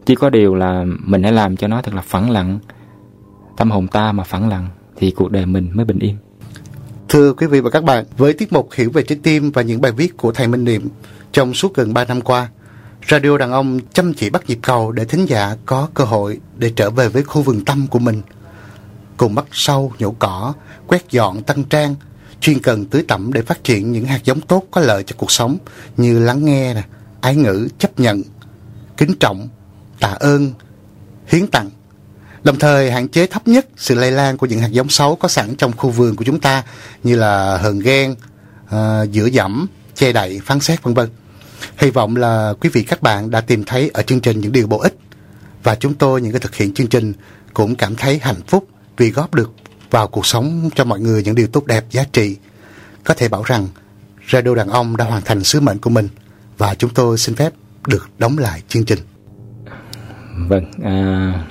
Chỉ 0.07 0.14
có 0.14 0.31
điều 0.31 0.55
là 0.55 0.85
mình 1.05 1.23
hãy 1.23 1.33
làm 1.33 1.57
cho 1.57 1.68
nó 1.68 1.83
thật 1.83 1.94
là 1.94 2.03
phẳng 2.03 2.31
lặng 2.31 2.59
tâm 3.61 3.70
hồn 3.70 3.88
ta 3.88 4.12
mà 4.12 4.25
phẳng 4.25 4.49
lặng 4.49 4.68
thì 4.96 5.11
cuộc 5.11 5.31
đời 5.31 5.46
mình 5.46 5.70
mới 5.75 5.85
bình 5.85 5.99
yên 5.99 6.16
Thưa 7.09 7.33
quý 7.33 7.46
vị 7.46 7.61
và 7.61 7.70
các 7.70 7.85
bạn, 7.85 8.05
với 8.16 8.33
tiết 8.33 8.53
mục 8.53 8.68
Hiểu 8.75 8.90
về 8.90 9.03
trái 9.03 9.18
tim 9.23 9.51
và 9.51 9.62
những 9.62 9.81
bài 9.81 9.92
viết 9.92 10.16
của 10.16 10.33
thầy 10.33 10.49
Minh 10.49 10.64
Niệm 10.64 10.88
trong 11.33 11.55
suốt 11.55 11.75
gần 11.75 11.94
3 11.94 12.05
năm 12.05 12.20
qua, 12.20 12.49
Radio 13.09 13.38
Đàn 13.38 13.53
Ông 13.53 13.81
chăm 13.92 14.14
chỉ 14.14 14.31
bắt 14.31 14.42
nhịp 14.46 14.59
cầu 14.62 14.92
để 14.92 15.05
thính 15.05 15.27
giả 15.27 15.57
có 15.66 15.88
cơ 15.94 16.05
hội 16.05 16.40
để 16.57 16.73
trở 16.77 16.90
về 16.90 17.09
với 17.09 17.23
khu 17.23 17.42
vườn 17.42 17.64
tâm 17.64 17.87
của 17.87 17.99
mình. 17.99 18.23
Cùng 19.16 19.35
bắt 19.35 19.44
sâu, 19.53 19.92
nhổ 19.99 20.14
cỏ, 20.18 20.55
quét 20.87 21.11
dọn, 21.11 21.42
tăng 21.42 21.64
trang, 21.64 21.94
chuyên 22.40 22.59
cần 22.59 22.85
tưới 22.87 23.05
tẩm 23.09 23.33
để 23.33 23.42
phát 23.42 23.64
triển 23.64 23.92
những 23.92 24.05
hạt 24.05 24.20
giống 24.25 24.40
tốt 24.40 24.64
có 24.70 24.81
lợi 24.81 25.03
cho 25.03 25.14
cuộc 25.18 25.31
sống 25.31 25.59
như 25.96 26.18
lắng 26.18 26.44
nghe, 26.44 26.75
nè, 26.75 26.83
ái 27.20 27.37
ngữ, 27.37 27.68
chấp 27.79 28.01
nhận, 28.01 28.23
kính 28.96 29.14
trọng, 29.20 29.49
tạ 30.01 30.16
ơn, 30.20 30.53
hiến 31.27 31.46
tặng. 31.46 31.70
Đồng 32.44 32.59
thời 32.59 32.90
hạn 32.90 33.09
chế 33.09 33.26
thấp 33.26 33.48
nhất 33.48 33.66
sự 33.76 33.94
lây 33.94 34.11
lan 34.11 34.37
của 34.37 34.46
những 34.46 34.61
hạt 34.61 34.68
giống 34.68 34.88
xấu 34.88 35.16
có 35.16 35.29
sẵn 35.29 35.55
trong 35.57 35.72
khu 35.76 35.90
vườn 35.90 36.16
của 36.16 36.24
chúng 36.24 36.40
ta 36.40 36.62
như 37.05 37.16
là 37.16 37.59
hờn 37.59 37.81
ghen, 37.81 38.14
ờ, 38.68 39.03
uh, 39.03 39.14
dựa 39.14 39.26
dẫm, 39.26 39.66
che 39.94 40.12
đậy, 40.12 40.40
phán 40.44 40.61
xét 40.61 40.83
vân 40.83 40.94
vân. 40.94 41.09
Hy 41.76 41.90
vọng 41.90 42.16
là 42.16 42.55
quý 42.61 42.70
vị 42.72 42.83
các 42.83 43.03
bạn 43.03 43.31
đã 43.31 43.40
tìm 43.40 43.64
thấy 43.64 43.90
ở 43.94 44.03
chương 44.03 44.20
trình 44.20 44.40
những 44.40 44.53
điều 44.53 44.66
bổ 44.66 44.79
ích 44.79 44.96
và 45.62 45.74
chúng 45.74 45.94
tôi 45.94 46.20
những 46.20 46.33
cái 46.33 46.40
thực 46.40 46.55
hiện 46.55 46.74
chương 46.74 46.87
trình 46.87 47.12
cũng 47.55 47.74
cảm 47.74 47.96
thấy 47.96 48.18
hạnh 48.22 48.40
phúc 48.46 48.68
vì 48.96 49.11
góp 49.11 49.35
được 49.35 49.53
vào 49.90 50.09
cuộc 50.09 50.26
sống 50.26 50.70
cho 50.74 50.85
mọi 50.85 51.00
người 51.00 51.22
những 51.22 51.35
điều 51.35 51.46
tốt 51.46 51.66
đẹp, 51.66 51.85
giá 51.90 52.05
trị. 52.12 52.37
Có 53.05 53.14
thể 53.14 53.29
bảo 53.29 53.42
rằng 53.42 53.68
Radio 54.33 54.55
Đàn 54.55 54.68
Ông 54.68 54.96
đã 54.96 55.05
hoàn 55.05 55.22
thành 55.22 55.44
sứ 55.44 55.61
mệnh 55.61 55.79
của 55.79 55.90
mình 55.90 56.09
và 56.59 56.74
chúng 56.74 56.94
tôi 56.94 57.18
xin 57.18 57.35
phép 57.35 57.53
được 57.87 58.09
đóng 58.18 58.38
lại 58.38 58.62
chương 58.68 58.85
trình. 58.85 58.98
Vâng, 60.48 60.64
à, 60.85 61.46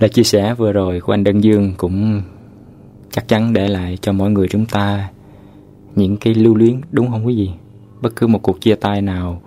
lời 0.00 0.08
chia 0.08 0.22
sẻ 0.22 0.54
vừa 0.54 0.72
rồi 0.72 1.00
của 1.00 1.14
anh 1.14 1.24
Đăng 1.24 1.44
Dương 1.44 1.74
cũng 1.76 2.22
chắc 3.10 3.28
chắn 3.28 3.52
để 3.52 3.68
lại 3.68 3.98
cho 4.00 4.12
mọi 4.12 4.30
người 4.30 4.48
chúng 4.48 4.66
ta 4.66 5.08
những 5.96 6.16
cái 6.16 6.34
lưu 6.34 6.54
luyến 6.54 6.80
đúng 6.90 7.10
không 7.10 7.26
quý 7.26 7.36
vị? 7.36 7.50
Bất 8.00 8.16
cứ 8.16 8.26
một 8.26 8.42
cuộc 8.42 8.60
chia 8.60 8.74
tay 8.74 9.02
nào 9.02 9.42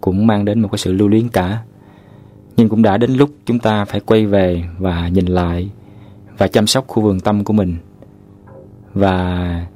cũng 0.00 0.26
mang 0.26 0.44
đến 0.44 0.60
một 0.60 0.68
cái 0.72 0.78
sự 0.78 0.92
lưu 0.92 1.08
luyến 1.08 1.28
cả. 1.28 1.58
Nhưng 2.56 2.68
cũng 2.68 2.82
đã 2.82 2.96
đến 2.96 3.14
lúc 3.14 3.30
chúng 3.46 3.58
ta 3.58 3.84
phải 3.84 4.00
quay 4.00 4.26
về 4.26 4.64
và 4.78 5.08
nhìn 5.08 5.26
lại 5.26 5.70
và 6.38 6.48
chăm 6.48 6.66
sóc 6.66 6.84
khu 6.86 7.02
vườn 7.02 7.20
tâm 7.20 7.44
của 7.44 7.52
mình. 7.52 7.76
Và 8.94 9.66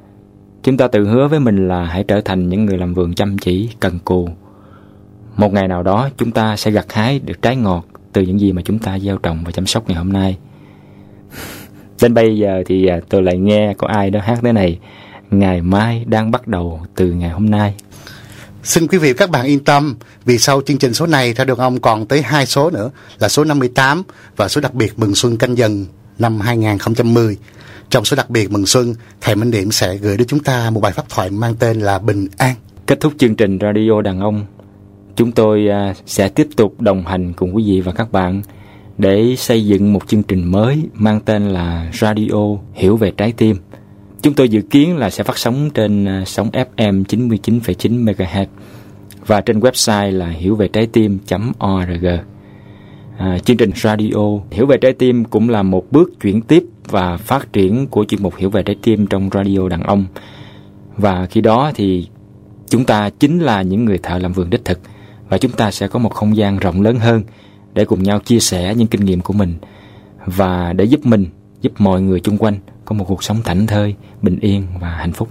chúng 0.63 0.77
ta 0.77 0.89
tự 0.89 1.09
hứa 1.09 1.29
với 1.29 1.41
mình 1.41 1.69
là 1.69 1.85
hãy 1.85 2.05
trở 2.05 2.21
thành 2.21 2.49
những 2.49 2.65
người 2.65 2.79
làm 2.79 2.95
vườn 2.95 3.15
chăm 3.15 3.39
chỉ, 3.39 3.71
cần 3.81 3.99
cù. 4.05 4.29
Một 5.37 5.53
ngày 5.53 5.69
nào 5.69 5.83
đó 5.83 6.09
chúng 6.17 6.31
ta 6.31 6.57
sẽ 6.57 6.71
gặt 6.71 6.93
hái 6.93 7.19
được 7.19 7.43
trái 7.43 7.57
ngọt 7.57 7.87
từ 8.13 8.23
những 8.23 8.41
gì 8.41 8.53
mà 8.53 8.63
chúng 8.65 8.79
ta 8.79 8.99
gieo 8.99 9.17
trồng 9.17 9.45
và 9.45 9.51
chăm 9.51 9.67
sóc 9.67 9.89
ngày 9.89 9.99
hôm 9.99 10.13
nay. 10.13 10.37
Đến 12.03 12.15
bây 12.15 12.39
giờ 12.39 12.63
thì 12.67 12.87
à, 12.87 13.01
tôi 13.09 13.23
lại 13.23 13.39
nghe 13.39 13.75
có 13.79 13.89
ai 13.89 14.11
đó 14.11 14.21
hát 14.23 14.39
thế 14.43 14.53
này. 14.53 14.79
Ngày 15.31 15.63
mai 15.63 16.05
đang 16.05 16.31
bắt 16.31 16.47
đầu 16.47 16.81
từ 16.95 17.13
ngày 17.13 17.31
hôm 17.31 17.51
nay. 17.51 17.75
Xin 18.63 18.87
quý 18.87 18.99
vị 18.99 19.13
các 19.15 19.31
bạn 19.31 19.47
yên 19.47 19.65
tâm, 19.65 19.97
vì 20.25 20.39
sau 20.39 20.63
chương 20.67 20.79
trình 20.79 20.95
số 20.95 21.07
này 21.07 21.33
ra 21.33 21.45
đường 21.45 21.59
ông 21.59 21.81
còn 21.81 22.07
tới 22.07 22.23
hai 22.23 22.47
số 22.47 22.71
nữa 22.71 22.91
là 23.19 23.29
số 23.29 23.45
58 23.45 24.03
và 24.37 24.49
số 24.49 24.61
đặc 24.61 24.75
biệt 24.75 24.99
mừng 24.99 25.15
xuân 25.15 25.37
canh 25.37 25.59
dần 25.59 25.87
năm 26.19 26.41
2010. 26.41 27.37
Trong 27.91 28.05
số 28.05 28.17
đặc 28.17 28.31
biệt 28.31 28.51
mừng 28.51 28.67
xuân, 28.67 28.95
thầy 29.21 29.35
Minh 29.35 29.51
Điểm 29.51 29.71
sẽ 29.71 29.97
gửi 29.97 30.17
đến 30.17 30.27
chúng 30.29 30.41
ta 30.41 30.71
một 30.71 30.81
bài 30.81 30.93
pháp 30.93 31.09
thoại 31.09 31.31
mang 31.31 31.55
tên 31.55 31.81
là 31.81 31.99
Bình 31.99 32.29
An. 32.37 32.55
Kết 32.87 33.01
thúc 33.01 33.13
chương 33.19 33.37
trình 33.37 33.59
Radio 33.61 34.03
Đàn 34.03 34.21
Ông, 34.21 34.47
chúng 35.17 35.33
tôi 35.33 35.69
à, 35.69 35.95
sẽ 36.07 36.29
tiếp 36.29 36.49
tục 36.57 36.81
đồng 36.81 37.07
hành 37.07 37.33
cùng 37.33 37.57
quý 37.57 37.65
vị 37.67 37.81
và 37.81 37.93
các 37.93 38.13
bạn 38.13 38.43
để 38.99 39.35
xây 39.37 39.67
dựng 39.67 39.93
một 39.93 40.09
chương 40.09 40.23
trình 40.23 40.51
mới 40.51 40.83
mang 40.95 41.21
tên 41.21 41.49
là 41.49 41.91
Radio 41.93 42.57
Hiểu 42.75 42.97
về 42.97 43.13
Trái 43.17 43.33
Tim. 43.33 43.57
Chúng 44.23 44.35
tôi 44.35 44.49
dự 44.49 44.61
kiến 44.61 44.97
là 44.97 45.11
sẽ 45.11 45.25
phát 45.25 45.39
sóng 45.39 45.71
trên 45.75 46.05
à, 46.05 46.25
sóng 46.27 46.51
FM 46.51 47.05
99,9 47.05 48.05
MHz 48.05 48.47
và 49.27 49.41
trên 49.41 49.61
website 49.61 50.11
là 50.11 50.29
hiểu 50.29 50.57
về 50.57 50.69
trái 50.69 50.87
tim.org. 50.87 52.07
À, 53.19 53.39
chương 53.39 53.57
trình 53.57 53.71
radio 53.75 54.41
Hiểu 54.51 54.67
về 54.67 54.77
trái 54.77 54.93
tim 54.93 55.25
cũng 55.25 55.49
là 55.49 55.63
một 55.63 55.87
bước 55.91 56.21
chuyển 56.21 56.41
tiếp 56.41 56.65
và 56.89 57.17
phát 57.17 57.53
triển 57.53 57.87
của 57.87 58.05
chuyên 58.05 58.23
mục 58.23 58.37
Hiểu 58.37 58.51
về 58.51 58.63
trái 58.63 58.77
tim 58.83 59.07
trong 59.07 59.31
radio 59.33 59.69
đàn 59.69 59.83
ông. 59.83 60.05
Và 60.97 61.27
khi 61.27 61.41
đó 61.41 61.73
thì 61.75 62.09
chúng 62.69 62.85
ta 62.85 63.11
chính 63.11 63.39
là 63.39 63.63
những 63.63 63.85
người 63.85 63.99
thợ 63.99 64.19
làm 64.19 64.33
vườn 64.33 64.51
đích 64.51 64.65
thực 64.65 64.81
và 65.31 65.39
chúng 65.39 65.53
ta 65.53 65.71
sẽ 65.71 65.89
có 65.89 65.99
một 65.99 66.15
không 66.15 66.37
gian 66.37 66.59
rộng 66.59 66.83
lớn 66.83 66.99
hơn 66.99 67.23
để 67.75 67.85
cùng 67.85 68.03
nhau 68.03 68.21
chia 68.21 68.41
sẻ 68.41 68.75
những 68.75 68.89
kinh 68.89 69.05
nghiệm 69.05 69.21
của 69.21 69.33
mình 69.33 69.55
và 70.27 70.73
để 70.73 70.85
giúp 70.85 71.07
mình, 71.07 71.27
giúp 71.61 71.73
mọi 71.79 72.03
người 72.03 72.21
chung 72.21 72.39
quanh 72.39 72.59
có 72.85 72.95
một 72.95 73.05
cuộc 73.09 73.25
sống 73.25 73.43
thảnh 73.45 73.67
thơi, 73.67 73.95
bình 74.23 74.39
yên 74.41 74.67
và 74.81 74.89
hạnh 74.89 75.13
phúc. 75.13 75.29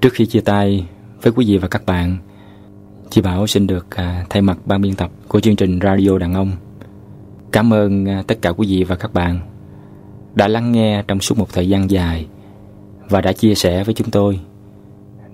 Trước 0.00 0.12
khi 0.12 0.26
chia 0.26 0.40
tay 0.40 0.86
với 1.22 1.32
quý 1.32 1.44
vị 1.48 1.58
và 1.58 1.68
các 1.68 1.86
bạn, 1.86 2.16
Chị 3.10 3.20
Bảo 3.20 3.46
xin 3.46 3.66
được 3.66 3.96
à, 3.96 4.26
thay 4.30 4.42
mặt 4.42 4.58
ban 4.64 4.82
biên 4.82 4.94
tập 4.94 5.10
của 5.28 5.40
chương 5.40 5.56
trình 5.56 5.78
Radio 5.82 6.18
Đàn 6.18 6.34
Ông 6.34 6.52
Cảm 7.52 7.72
ơn 7.72 8.08
à, 8.08 8.22
tất 8.26 8.38
cả 8.42 8.50
quý 8.50 8.66
vị 8.70 8.84
và 8.84 8.96
các 8.96 9.14
bạn 9.14 9.40
đã 10.34 10.48
lắng 10.48 10.72
nghe 10.72 11.02
trong 11.08 11.20
suốt 11.20 11.38
một 11.38 11.52
thời 11.52 11.68
gian 11.68 11.90
dài 11.90 12.26
và 13.08 13.20
đã 13.20 13.32
chia 13.32 13.54
sẻ 13.54 13.84
với 13.84 13.94
chúng 13.94 14.10
tôi 14.10 14.40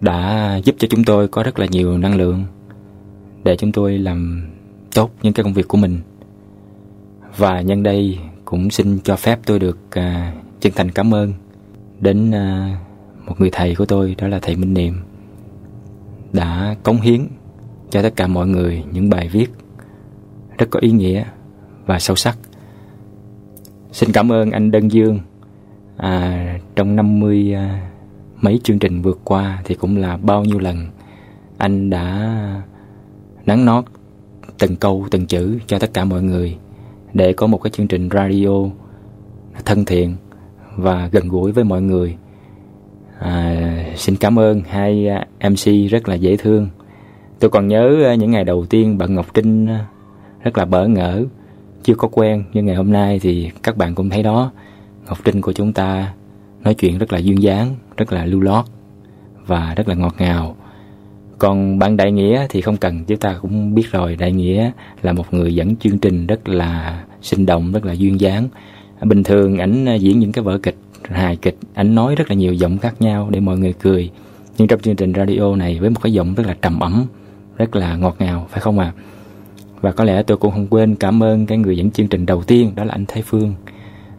đã 0.01 0.57
giúp 0.65 0.77
cho 0.79 0.89
chúng 0.91 1.05
tôi 1.05 1.29
có 1.29 1.43
rất 1.43 1.59
là 1.59 1.67
nhiều 1.71 1.99
năng 1.99 2.17
lượng 2.17 2.45
để 3.45 3.57
chúng 3.57 3.73
tôi 3.73 3.99
làm 3.99 4.49
tốt 4.95 5.11
những 5.23 5.33
cái 5.33 5.45
công 5.45 5.53
việc 5.53 5.69
của 5.69 5.79
mình 5.79 5.99
và 7.37 7.61
nhân 7.61 7.83
đây 7.83 8.19
cũng 8.45 8.71
xin 8.71 8.99
cho 9.05 9.17
phép 9.17 9.41
tôi 9.47 9.59
được 9.59 9.79
à, 9.91 10.35
chân 10.61 10.73
thành 10.77 10.91
cảm 10.91 11.15
ơn 11.15 11.33
đến 12.01 12.31
à, 12.31 12.77
một 13.27 13.41
người 13.41 13.51
thầy 13.53 13.75
của 13.75 13.87
tôi 13.87 14.15
đó 14.19 14.29
là 14.29 14.39
thầy 14.43 14.57
Minh 14.57 14.75
Niệm 14.75 14.95
đã 16.33 16.77
cống 16.83 17.01
hiến 17.01 17.27
cho 17.91 18.03
tất 18.03 18.17
cả 18.17 18.27
mọi 18.27 18.47
người 18.47 18.85
những 18.93 19.11
bài 19.11 19.29
viết 19.29 19.47
rất 20.59 20.67
có 20.71 20.81
ý 20.81 20.91
nghĩa 20.91 21.25
và 21.87 21.99
sâu 21.99 22.17
sắc. 22.17 22.39
Xin 23.93 24.13
cảm 24.13 24.33
ơn 24.33 24.51
anh 24.51 24.71
Đơn 24.71 24.89
Dương 24.93 25.21
à, 25.97 26.59
trong 26.77 26.97
50 26.97 27.55
à, 27.55 27.91
mấy 28.41 28.61
chương 28.65 28.79
trình 28.79 29.03
vượt 29.03 29.21
qua 29.25 29.63
thì 29.65 29.75
cũng 29.75 29.97
là 29.97 30.17
bao 30.17 30.45
nhiêu 30.45 30.59
lần 30.59 30.87
anh 31.59 31.91
đã 31.91 32.63
nắng 33.47 33.65
nót 33.65 33.85
từng 34.59 34.77
câu 34.77 35.07
từng 35.11 35.27
chữ 35.27 35.59
cho 35.67 35.79
tất 35.79 35.95
cả 35.95 36.05
mọi 36.05 36.23
người 36.23 36.57
để 37.15 37.33
có 37.33 37.47
một 37.47 37.59
cái 37.59 37.71
chương 37.71 37.89
trình 37.89 38.09
radio 38.13 38.49
thân 39.65 39.85
thiện 39.85 40.17
và 40.77 41.09
gần 41.13 41.29
gũi 41.29 41.53
với 41.53 41.65
mọi 41.65 41.83
người. 41.83 42.17
À, 43.19 43.67
xin 43.97 44.17
cảm 44.17 44.39
ơn 44.39 44.63
hai 44.69 45.09
à, 45.09 45.27
MC 45.51 45.91
rất 45.91 46.09
là 46.09 46.15
dễ 46.15 46.37
thương. 46.37 46.69
Tôi 47.41 47.51
còn 47.51 47.69
nhớ 47.69 48.05
à, 48.05 48.15
những 48.15 48.31
ngày 48.31 48.45
đầu 48.45 48.67
tiên 48.67 48.99
bạn 48.99 49.15
Ngọc 49.15 49.35
Trinh 49.35 49.67
à, 49.67 49.87
rất 50.43 50.59
là 50.59 50.65
bỡ 50.65 50.87
ngỡ 50.87 51.25
chưa 51.83 51.95
có 51.95 52.09
quen 52.13 52.45
nhưng 52.53 52.67
ngày 52.67 52.77
hôm 52.77 52.93
nay 52.93 53.19
thì 53.23 53.51
các 53.63 53.77
bạn 53.77 53.95
cũng 53.95 54.11
thấy 54.11 54.23
đó. 54.23 54.51
Ngọc 55.07 55.19
Trinh 55.25 55.41
của 55.41 55.53
chúng 55.53 55.73
ta 55.73 56.15
nói 56.65 56.75
chuyện 56.75 56.99
rất 56.99 57.13
là 57.13 57.19
duyên 57.19 57.43
dáng 57.43 57.75
rất 57.97 58.13
là 58.13 58.27
lưu 58.27 58.41
lót 58.41 58.65
và 59.47 59.75
rất 59.77 59.89
là 59.89 59.95
ngọt 59.95 60.15
ngào 60.19 60.57
còn 61.39 61.79
bạn 61.79 61.97
Đại 61.97 62.13
Nghĩa 62.13 62.47
thì 62.51 62.61
không 62.61 62.77
cần 62.77 63.05
chúng 63.05 63.19
ta 63.19 63.37
cũng 63.43 63.75
biết 63.75 63.93
rồi. 63.93 64.17
Đại 64.17 64.33
Nghĩa 64.33 64.71
là 65.03 65.13
một 65.13 65.35
người 65.35 65.55
dẫn 65.55 65.77
chương 65.77 65.99
trình 65.99 66.27
rất 66.27 66.49
là 66.49 67.05
sinh 67.23 67.47
động 67.47 67.73
rất 67.73 67.85
là 67.85 67.93
duyên 67.93 68.21
dáng. 68.21 68.49
Bình 69.03 69.23
thường 69.23 69.59
ảnh 69.59 69.89
à, 69.89 69.95
diễn 69.95 70.19
những 70.19 70.33
cái 70.33 70.45
vở 70.45 70.59
kịch 70.59 70.77
hài 71.05 71.37
kịch 71.37 71.57
ảnh 71.75 71.95
nói 71.95 72.15
rất 72.15 72.31
là 72.31 72.35
nhiều 72.35 72.53
giọng 72.53 72.79
khác 72.79 72.95
nhau 73.01 73.29
để 73.31 73.41
mọi 73.41 73.59
người 73.59 73.73
cười. 73.73 74.11
Nhưng 74.59 74.69
trong 74.69 74.81
chương 74.81 74.97
trình 74.97 75.13
radio 75.13 75.57
này 75.57 75.79
với 75.81 75.91
một 75.91 76.01
cái 76.03 76.13
giọng 76.13 76.35
rất 76.35 76.47
là 76.47 76.57
trầm 76.63 76.81
ấm 76.81 77.07
rất 77.57 77.77
là 77.77 77.97
ngọt 77.97 78.17
ngào 78.19 78.47
phải 78.51 78.61
không 78.61 78.79
ạ? 78.79 78.93
À? 78.97 79.01
và 79.85 79.93
có 79.93 80.05
lẽ 80.05 80.23
tôi 80.23 80.37
cũng 80.37 80.51
không 80.51 80.67
quên 80.71 80.95
cảm 80.95 81.23
ơn 81.23 81.47
cái 81.47 81.59
người 81.59 81.77
dẫn 81.77 81.91
chương 81.91 82.09
trình 82.09 82.27
đầu 82.27 82.43
tiên 82.43 82.73
đó 82.75 82.85
là 82.85 82.93
anh 82.93 83.05
Thái 83.09 83.23
Phương. 83.23 83.55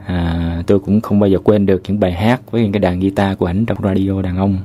À, 0.06 0.64
tôi 0.68 0.80
cũng 0.80 1.02
không 1.02 1.20
bao 1.20 1.30
giờ 1.30 1.40
quên 1.44 1.66
được 1.66 1.82
những 1.88 2.00
bài 2.00 2.14
hát 2.14 2.52
với 2.52 2.62
những 2.62 2.72
cái 2.72 2.80
đàn 2.80 3.00
guitar 3.00 3.38
của 3.38 3.46
ảnh 3.46 3.66
trong 3.66 3.78
radio 3.84 4.22
đàn 4.22 4.38
ông 4.38 4.58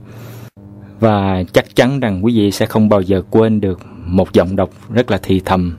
và 1.01 1.43
chắc 1.53 1.77
chắn 1.77 2.01
rằng 2.01 2.25
quý 2.25 2.37
vị 2.37 2.51
sẽ 2.51 2.67
không 2.67 2.89
bao 2.89 3.01
giờ 3.01 3.23
quên 3.31 3.61
được 3.61 3.81
một 4.05 4.33
giọng 4.33 4.57
đọc 4.57 4.71
rất 4.91 5.11
là 5.11 5.19
thì 5.23 5.41
thầm 5.45 5.77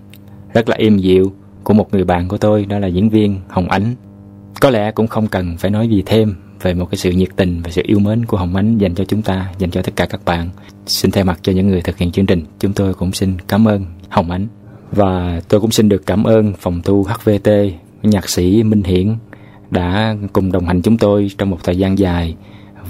rất 0.53 0.69
là 0.69 0.75
êm 0.75 0.97
dịu 0.97 1.31
của 1.63 1.73
một 1.73 1.93
người 1.93 2.03
bạn 2.03 2.27
của 2.27 2.37
tôi 2.37 2.65
đó 2.65 2.79
là 2.79 2.87
diễn 2.87 3.09
viên 3.09 3.39
Hồng 3.47 3.69
Ánh 3.69 3.95
có 4.61 4.69
lẽ 4.69 4.91
cũng 4.91 5.07
không 5.07 5.27
cần 5.27 5.57
phải 5.57 5.71
nói 5.71 5.87
gì 5.87 6.03
thêm 6.05 6.35
về 6.61 6.73
một 6.73 6.85
cái 6.91 6.97
sự 6.97 7.11
nhiệt 7.11 7.29
tình 7.35 7.61
và 7.63 7.69
sự 7.69 7.81
yêu 7.85 7.99
mến 7.99 8.25
của 8.25 8.37
Hồng 8.37 8.55
Ánh 8.55 8.77
dành 8.77 8.95
cho 8.95 9.05
chúng 9.05 9.21
ta, 9.21 9.51
dành 9.57 9.71
cho 9.71 9.81
tất 9.81 9.95
cả 9.95 10.05
các 10.05 10.25
bạn. 10.25 10.49
Xin 10.85 11.11
thay 11.11 11.23
mặt 11.23 11.39
cho 11.41 11.51
những 11.51 11.67
người 11.67 11.81
thực 11.81 11.97
hiện 11.97 12.11
chương 12.11 12.25
trình, 12.25 12.45
chúng 12.59 12.73
tôi 12.73 12.93
cũng 12.93 13.11
xin 13.11 13.37
cảm 13.47 13.67
ơn 13.67 13.85
Hồng 14.09 14.31
Ánh. 14.31 14.47
Và 14.91 15.41
tôi 15.47 15.61
cũng 15.61 15.71
xin 15.71 15.89
được 15.89 16.05
cảm 16.05 16.23
ơn 16.23 16.53
phòng 16.59 16.81
thu 16.81 17.03
HVT, 17.03 17.49
nhạc 18.03 18.29
sĩ 18.29 18.63
Minh 18.63 18.83
Hiển 18.83 19.15
đã 19.71 20.15
cùng 20.33 20.51
đồng 20.51 20.65
hành 20.65 20.81
chúng 20.81 20.97
tôi 20.97 21.31
trong 21.37 21.49
một 21.49 21.57
thời 21.63 21.77
gian 21.77 21.99
dài 21.99 22.35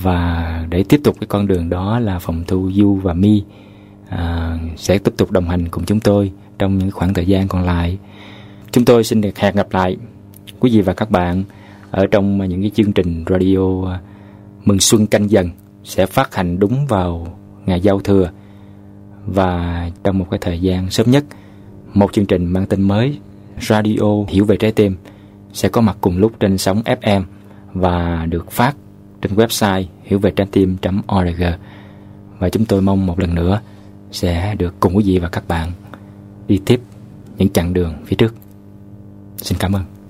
và 0.01 0.65
để 0.69 0.83
tiếp 0.89 1.01
tục 1.03 1.15
cái 1.19 1.27
con 1.27 1.47
đường 1.47 1.69
đó 1.69 1.99
là 1.99 2.19
phòng 2.19 2.43
thu 2.47 2.71
Du 2.73 2.95
và 2.95 3.13
Mi 3.13 3.43
à, 4.09 4.57
sẽ 4.75 4.97
tiếp 4.97 5.13
tục 5.17 5.31
đồng 5.31 5.49
hành 5.49 5.67
cùng 5.67 5.85
chúng 5.85 5.99
tôi 5.99 6.31
trong 6.59 6.77
những 6.77 6.91
khoảng 6.91 7.13
thời 7.13 7.25
gian 7.25 7.47
còn 7.47 7.63
lại. 7.63 7.97
Chúng 8.71 8.85
tôi 8.85 9.03
xin 9.03 9.21
được 9.21 9.37
hẹn 9.37 9.55
gặp 9.55 9.67
lại 9.71 9.97
quý 10.59 10.71
vị 10.71 10.81
và 10.81 10.93
các 10.93 11.11
bạn 11.11 11.43
ở 11.91 12.07
trong 12.07 12.49
những 12.49 12.61
cái 12.61 12.71
chương 12.75 12.93
trình 12.93 13.25
radio 13.29 13.91
à, 13.91 13.99
mừng 14.65 14.79
xuân 14.79 15.07
canh 15.07 15.31
dần 15.31 15.49
sẽ 15.83 16.05
phát 16.05 16.35
hành 16.35 16.59
đúng 16.59 16.85
vào 16.87 17.27
ngày 17.65 17.81
giao 17.81 17.99
thừa 17.99 18.29
và 19.25 19.89
trong 20.03 20.19
một 20.19 20.27
cái 20.31 20.39
thời 20.41 20.59
gian 20.61 20.89
sớm 20.89 21.11
nhất 21.11 21.23
một 21.93 22.13
chương 22.13 22.25
trình 22.25 22.45
mang 22.45 22.65
tên 22.65 22.81
mới 22.81 23.19
radio 23.61 24.25
hiểu 24.27 24.45
về 24.45 24.57
trái 24.57 24.71
tim 24.71 24.95
sẽ 25.53 25.69
có 25.69 25.81
mặt 25.81 25.97
cùng 26.01 26.17
lúc 26.17 26.31
trên 26.39 26.57
sóng 26.57 26.81
FM 26.85 27.23
và 27.73 28.25
được 28.25 28.51
phát 28.51 28.75
trên 29.21 29.33
website 29.33 29.83
hiểu 30.03 30.19
về 30.19 30.31
trái 30.31 30.47
tim.org 30.51 31.43
và 32.39 32.49
chúng 32.49 32.65
tôi 32.65 32.81
mong 32.81 33.05
một 33.05 33.19
lần 33.19 33.35
nữa 33.35 33.61
sẽ 34.11 34.55
được 34.55 34.75
cùng 34.79 34.95
quý 34.97 35.03
vị 35.07 35.19
và 35.19 35.29
các 35.29 35.47
bạn 35.47 35.71
đi 36.47 36.61
tiếp 36.65 36.81
những 37.37 37.49
chặng 37.49 37.73
đường 37.73 37.93
phía 38.05 38.15
trước. 38.15 38.35
Xin 39.37 39.57
cảm 39.57 39.73
ơn. 39.73 40.00